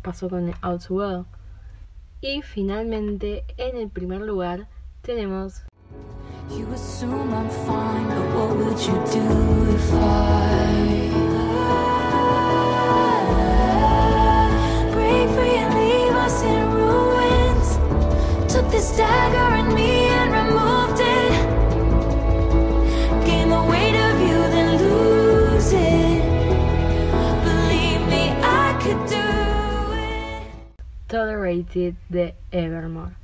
pasó 0.03 0.29
con 0.29 0.53
Out 0.63 0.91
Well. 0.91 1.27
Y 2.21 2.43
finalmente, 2.43 3.45
en 3.57 3.77
el 3.77 3.89
primer 3.89 4.23
lugar, 4.23 4.67
tenemos 5.03 5.63
This 18.69 18.97
dagger 18.97 19.57
in 19.57 19.75
me 19.75 20.07
and 20.09 20.33
removed 20.33 21.01
it. 21.01 21.33
Gain 23.27 23.49
the 23.49 23.63
weight 23.63 23.97
of 23.97 24.21
you, 24.21 24.39
then 24.55 24.79
lose 24.79 25.73
it. 25.73 26.23
Believe 27.43 28.07
me, 28.07 28.31
I 28.45 28.79
could 28.81 29.09
do 29.09 29.27
it. 29.99 30.47
Tolerated 31.09 31.97
de 32.11 32.35
Evermore. 32.53 33.17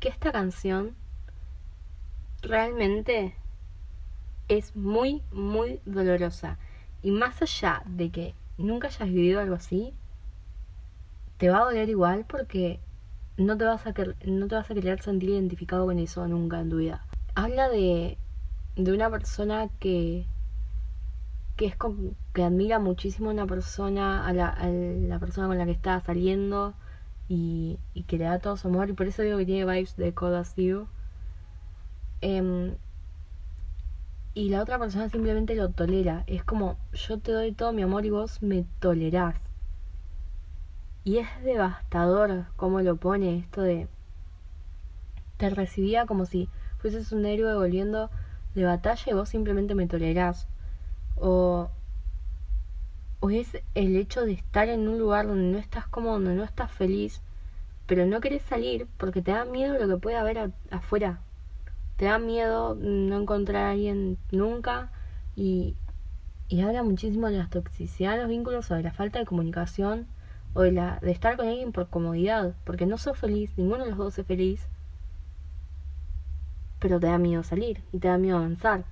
Que 0.00 0.08
esta 0.08 0.32
canción 0.32 0.96
realmente 2.42 3.34
es 4.48 4.74
muy, 4.74 5.22
muy 5.30 5.80
dolorosa. 5.84 6.58
Y 7.02 7.12
más 7.12 7.40
allá 7.40 7.82
de 7.86 8.10
que 8.10 8.34
nunca 8.56 8.88
hayas 8.88 9.08
vivido 9.08 9.40
algo 9.40 9.54
así, 9.54 9.94
te 11.36 11.50
va 11.50 11.58
a 11.58 11.64
doler 11.66 11.88
igual 11.88 12.24
porque 12.26 12.80
no 13.38 13.56
te 13.56 13.64
vas 13.64 13.86
a, 13.86 13.94
no 14.26 14.48
te 14.48 14.54
vas 14.54 14.70
a 14.70 14.74
querer 14.74 15.00
sentir 15.02 15.30
identificado 15.30 15.86
con 15.86 15.98
eso 15.98 16.26
nunca 16.28 16.60
en 16.60 16.70
tu 16.70 16.76
vida. 16.76 17.04
Habla 17.34 17.68
de, 17.68 18.18
de 18.76 18.92
una 18.92 19.10
persona 19.10 19.68
que, 19.80 20.26
que 21.56 21.66
es 21.66 21.76
como- 21.76 22.14
que 22.34 22.42
admira 22.44 22.78
muchísimo 22.78 23.30
a 23.30 23.32
una 23.32 23.46
persona, 23.46 24.26
a 24.26 24.32
la, 24.32 24.48
a 24.48 24.68
la 24.68 25.18
persona 25.18 25.48
con 25.48 25.58
la 25.58 25.64
que 25.66 25.72
está 25.72 26.00
saliendo 26.00 26.74
y, 27.28 27.78
que 28.06 28.18
le 28.18 28.24
da 28.24 28.38
todo 28.38 28.56
su 28.56 28.68
amor. 28.68 28.90
Y 28.90 28.92
por 28.94 29.06
eso 29.06 29.22
digo 29.22 29.38
que 29.38 29.46
tiene 29.46 29.64
vibes 29.64 29.96
de 29.96 30.12
Cold 30.14 30.34
As 30.36 30.54
You. 30.56 30.86
Em, 32.20 32.74
y 34.34 34.48
la 34.50 34.62
otra 34.62 34.78
persona 34.78 35.08
simplemente 35.08 35.54
lo 35.54 35.70
tolera. 35.70 36.24
Es 36.26 36.44
como, 36.44 36.78
yo 36.92 37.18
te 37.18 37.32
doy 37.32 37.52
todo 37.52 37.72
mi 37.72 37.82
amor 37.82 38.06
y 38.06 38.10
vos 38.10 38.42
me 38.42 38.64
tolerás. 38.80 39.47
Y 41.08 41.16
es 41.16 41.42
devastador 41.42 42.44
cómo 42.56 42.82
lo 42.82 42.96
pone 42.96 43.38
esto 43.38 43.62
de... 43.62 43.88
Te 45.38 45.48
recibía 45.48 46.04
como 46.04 46.26
si 46.26 46.50
fueses 46.76 47.12
un 47.12 47.24
héroe 47.24 47.54
volviendo 47.54 48.10
de 48.54 48.64
batalla 48.64 49.04
y 49.06 49.14
vos 49.14 49.30
simplemente 49.30 49.74
me 49.74 49.86
tolerás. 49.86 50.48
O, 51.16 51.70
o 53.20 53.30
es 53.30 53.56
el 53.74 53.96
hecho 53.96 54.26
de 54.26 54.32
estar 54.32 54.68
en 54.68 54.86
un 54.86 54.98
lugar 54.98 55.26
donde 55.26 55.50
no 55.50 55.56
estás 55.56 55.86
cómodo, 55.86 56.12
donde 56.12 56.34
no 56.34 56.44
estás 56.44 56.70
feliz, 56.70 57.22
pero 57.86 58.04
no 58.04 58.20
querés 58.20 58.42
salir 58.42 58.86
porque 58.98 59.22
te 59.22 59.30
da 59.30 59.46
miedo 59.46 59.78
lo 59.78 59.88
que 59.88 59.96
puede 59.96 60.16
haber 60.16 60.52
afuera. 60.70 61.22
Te 61.96 62.04
da 62.04 62.18
miedo 62.18 62.74
no 62.74 63.18
encontrar 63.18 63.64
a 63.64 63.70
alguien 63.70 64.18
nunca 64.30 64.92
y, 65.36 65.74
y 66.48 66.60
habla 66.60 66.82
muchísimo 66.82 67.28
de 67.28 67.38
la 67.38 67.48
toxicidad 67.48 68.18
los 68.18 68.28
vínculos 68.28 68.70
o 68.70 68.74
de 68.74 68.82
la 68.82 68.92
falta 68.92 69.18
de 69.18 69.24
comunicación 69.24 70.06
o 70.54 70.62
de, 70.62 70.72
la, 70.72 70.98
de 71.00 71.10
estar 71.10 71.36
con 71.36 71.46
alguien 71.48 71.72
por 71.72 71.88
comodidad, 71.88 72.54
porque 72.64 72.86
no 72.86 72.98
sos 72.98 73.18
feliz, 73.18 73.52
ninguno 73.56 73.84
de 73.84 73.90
los 73.90 73.98
dos 73.98 74.18
es 74.18 74.26
feliz, 74.26 74.68
pero 76.78 77.00
te 77.00 77.06
da 77.06 77.18
miedo 77.18 77.42
salir 77.42 77.82
y 77.92 77.98
te 77.98 78.08
da 78.08 78.18
miedo 78.18 78.38
avanzar. 78.38 78.84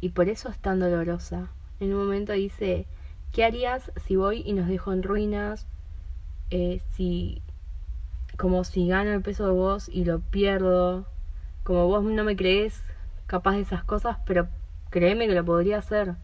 Y 0.00 0.10
por 0.10 0.28
eso 0.28 0.48
es 0.48 0.58
tan 0.58 0.80
dolorosa. 0.80 1.48
En 1.78 1.94
un 1.94 2.04
momento 2.04 2.32
dice, 2.32 2.86
¿qué 3.32 3.44
harías 3.44 3.92
si 4.04 4.16
voy 4.16 4.42
y 4.44 4.52
nos 4.52 4.68
dejo 4.68 4.92
en 4.92 5.02
ruinas? 5.02 5.66
Eh, 6.50 6.80
si 6.90 7.42
como 8.36 8.64
si 8.64 8.88
gano 8.88 9.12
el 9.12 9.22
peso 9.22 9.46
de 9.46 9.52
vos 9.52 9.88
y 9.88 10.04
lo 10.04 10.20
pierdo, 10.20 11.06
como 11.62 11.86
vos 11.86 12.02
no 12.02 12.24
me 12.24 12.36
crees 12.36 12.82
capaz 13.26 13.52
de 13.52 13.60
esas 13.62 13.84
cosas, 13.84 14.18
pero 14.26 14.48
créeme 14.90 15.26
que 15.26 15.34
lo 15.34 15.44
podría 15.44 15.78
hacer. 15.78 16.16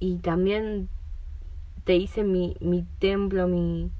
Y 0.00 0.16
también 0.16 0.88
te 1.88 1.96
hice 1.96 2.22
mi, 2.22 2.54
mi 2.60 2.84
templo, 2.98 3.48
mi, 3.48 3.90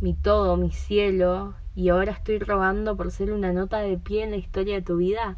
mi 0.00 0.14
todo, 0.14 0.56
mi 0.56 0.70
cielo, 0.70 1.54
y 1.74 1.88
ahora 1.88 2.12
estoy 2.12 2.38
robando 2.38 2.96
por 2.96 3.10
ser 3.10 3.32
una 3.32 3.52
nota 3.52 3.80
de 3.80 3.98
pie 3.98 4.22
en 4.22 4.30
la 4.30 4.36
historia 4.36 4.76
de 4.76 4.82
tu 4.82 4.98
vida. 4.98 5.36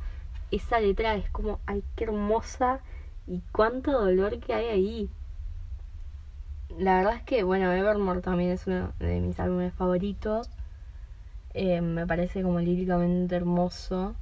Esa 0.50 0.78
letra 0.78 1.16
es 1.16 1.30
como, 1.30 1.58
ay, 1.64 1.82
qué 1.94 2.04
hermosa 2.04 2.80
y 3.26 3.40
cuánto 3.50 3.92
dolor 3.92 4.40
que 4.40 4.52
hay 4.52 4.66
ahí 4.66 5.10
la 6.78 6.98
verdad 6.98 7.14
es 7.14 7.22
que, 7.22 7.42
bueno, 7.42 7.72
Evermore 7.72 8.20
también 8.20 8.50
es 8.50 8.66
uno 8.66 8.92
de 8.98 9.18
mis 9.20 9.40
álbumes 9.40 9.72
favoritos. 9.72 10.50
Eh, 11.54 11.80
me 11.80 12.06
parece 12.06 12.42
como 12.42 12.60
líricamente 12.60 13.34
hermoso. 13.34 14.14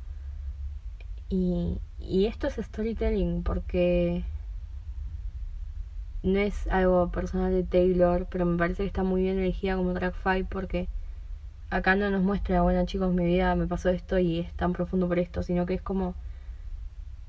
Y, 1.29 1.81
y 1.99 2.27
esto 2.27 2.47
es 2.47 2.55
storytelling 2.55 3.43
porque 3.43 4.25
no 6.25 6.41
es 6.41 6.67
algo 6.69 7.11
personal 7.13 7.53
de 7.53 7.63
Taylor, 7.63 8.27
pero 8.31 8.47
me 8.47 8.57
parece 8.57 8.83
que 8.83 8.87
está 8.87 9.05
muy 9.05 9.23
bien 9.23 9.39
elegida 9.39 9.77
como 9.77 9.93
track 9.93 10.15
5 10.23 10.49
porque 10.51 10.89
acá 11.71 11.97
no 11.97 12.11
nos 12.11 12.23
muestra, 12.23 12.63
bueno 12.63 12.85
chicos, 12.87 13.13
mi 13.13 13.27
vida 13.27 13.55
me 13.55 13.67
pasó 13.67 13.91
esto 13.91 14.19
y 14.19 14.41
es 14.41 14.53
tan 14.55 14.73
profundo 14.73 15.07
por 15.07 15.19
esto, 15.19 15.43
sino 15.43 15.67
que 15.67 15.75
es 15.75 15.83
como 15.83 16.15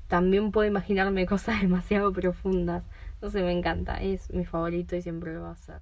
también 0.08 0.50
puedo 0.50 0.66
imaginarme 0.66 1.26
cosas 1.34 1.60
demasiado 1.60 2.12
profundas. 2.12 2.84
No 3.20 3.28
sé, 3.30 3.42
me 3.42 3.52
encanta. 3.52 4.00
Es 4.00 4.32
mi 4.32 4.44
favorito 4.44 4.96
y 4.96 5.02
siempre 5.02 5.34
lo 5.34 5.42
va 5.42 5.52
a 5.52 5.56
ser. 5.56 5.80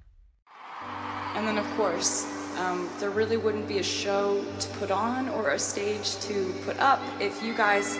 And 1.35 1.45
then, 1.45 1.57
of 1.57 1.67
course, 1.75 2.25
um, 2.57 2.87
there 2.99 3.11
really 3.11 3.37
wouldn't 3.37 3.67
be 3.67 3.79
a 3.79 3.83
show 3.83 4.41
to 4.59 4.67
put 4.79 4.89
on 4.89 5.27
or 5.29 5.49
a 5.49 5.59
stage 5.59 6.17
to 6.27 6.53
put 6.65 6.79
up 6.79 6.99
if 7.19 7.43
you 7.43 7.53
guys 7.53 7.97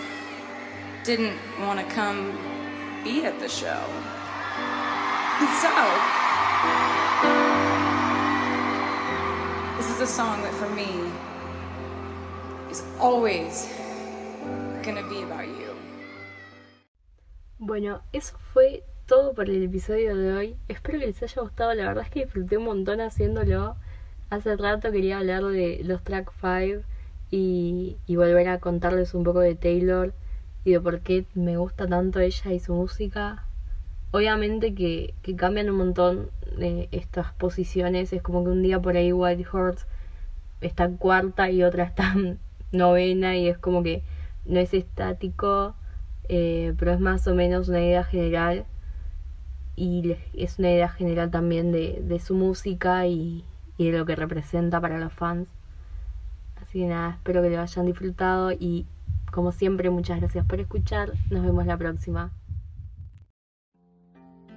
didn't 1.04 1.38
want 1.60 1.80
come 1.90 2.32
be 3.04 3.26
at 3.26 3.38
the 3.40 3.50
show. 3.50 3.84
So, 5.36 5.68
this 9.76 9.90
is 9.90 10.00
a 10.00 10.08
song 10.08 10.42
that 10.44 10.54
for 10.54 10.70
me 10.70 11.12
is 12.72 12.82
always 13.02 13.68
gonna 14.82 15.04
be 15.04 15.24
about 15.24 15.44
you. 15.44 15.76
Bueno, 17.60 18.02
eso 18.14 18.38
fue 18.54 18.86
todo 19.08 19.34
por 19.34 19.50
el 19.50 19.62
episodio 19.62 20.16
de 20.16 20.34
hoy. 20.34 20.56
Espero 20.70 21.00
que 21.00 21.08
les 21.08 21.22
haya 21.22 21.42
gustado. 21.42 21.74
La 21.74 21.88
verdad 21.88 22.06
es 22.06 22.12
que 22.12 22.24
disfruté 22.24 22.56
un 22.56 22.64
montón 22.64 23.02
haciéndolo. 23.02 23.76
Hace 24.30 24.56
rato 24.56 24.90
quería 24.90 25.18
hablar 25.18 25.44
de 25.44 25.82
los 25.84 26.02
track 26.02 26.32
5 26.40 26.86
y, 27.30 27.98
y 28.08 28.16
volver 28.16 28.48
a 28.48 28.62
contarles 28.62 29.14
un 29.14 29.26
poco 29.26 29.42
de 29.42 29.56
Taylor 29.56 30.14
y 30.64 30.72
de 30.72 30.80
por 30.80 31.02
qué 31.02 31.26
me 31.34 31.58
gusta 31.58 31.88
tanto 31.88 32.22
ella 32.22 32.54
y 32.54 32.62
su 32.62 32.74
música. 32.74 33.46
Obviamente 34.12 34.74
que, 34.74 35.14
que 35.22 35.36
cambian 35.36 35.70
un 35.70 35.78
montón 35.78 36.30
de 36.58 36.88
estas 36.92 37.34
posiciones. 37.34 38.14
Es 38.14 38.22
como 38.22 38.44
que 38.44 38.50
un 38.50 38.64
día 38.64 38.80
por 38.80 38.96
ahí 38.96 39.12
White 39.12 39.46
Horse 39.52 39.86
está 40.62 40.90
cuarta 40.90 41.50
y 41.50 41.64
otra 41.64 41.84
está 41.84 42.14
en 42.14 42.40
novena 42.72 43.36
y 43.36 43.48
es 43.48 43.58
como 43.58 43.84
que 43.84 44.04
no 44.46 44.60
es 44.60 44.74
estático, 44.74 45.76
eh, 46.30 46.74
pero 46.78 46.94
es 46.94 47.00
más 47.00 47.28
o 47.28 47.36
menos 47.36 47.70
una 47.70 47.82
idea 47.82 48.04
general 48.04 48.66
y 49.76 50.16
es 50.34 50.60
una 50.60 50.72
idea 50.72 50.90
general 50.90 51.32
también 51.32 51.72
de, 51.72 52.02
de 52.02 52.20
su 52.20 52.36
música 52.36 53.06
y, 53.08 53.44
y, 53.78 53.90
de 53.90 53.98
lo 53.98 54.06
que 54.06 54.16
representa 54.16 54.80
para 54.80 55.00
los 55.00 55.12
fans. 55.12 55.50
Así 56.62 56.80
que 56.80 56.88
nada, 56.88 57.12
espero 57.12 57.42
que 57.42 57.50
lo 57.50 57.62
hayan 57.62 57.86
disfrutado 57.86 58.52
y 58.52 58.86
como 59.32 59.52
siempre 59.52 59.90
muchas 59.90 60.20
gracias 60.20 60.46
por 60.46 60.60
escuchar. 60.60 61.12
Nos 61.30 61.44
vemos 61.44 61.66
la 61.66 61.78
próxima. 61.78 62.32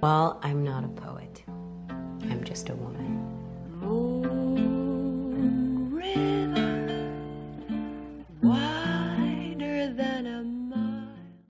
Well, 0.01 0.39
I'm 0.43 0.63
not 0.63 0.85
a 0.85 0.87
poet. 0.87 1.43
I'm 1.89 2.41
just 2.45 2.69
a 2.69 2.75
woman. 2.75 3.19
River, 5.91 7.11
wider 8.41 9.91
than 9.93 10.25
a 10.27 10.38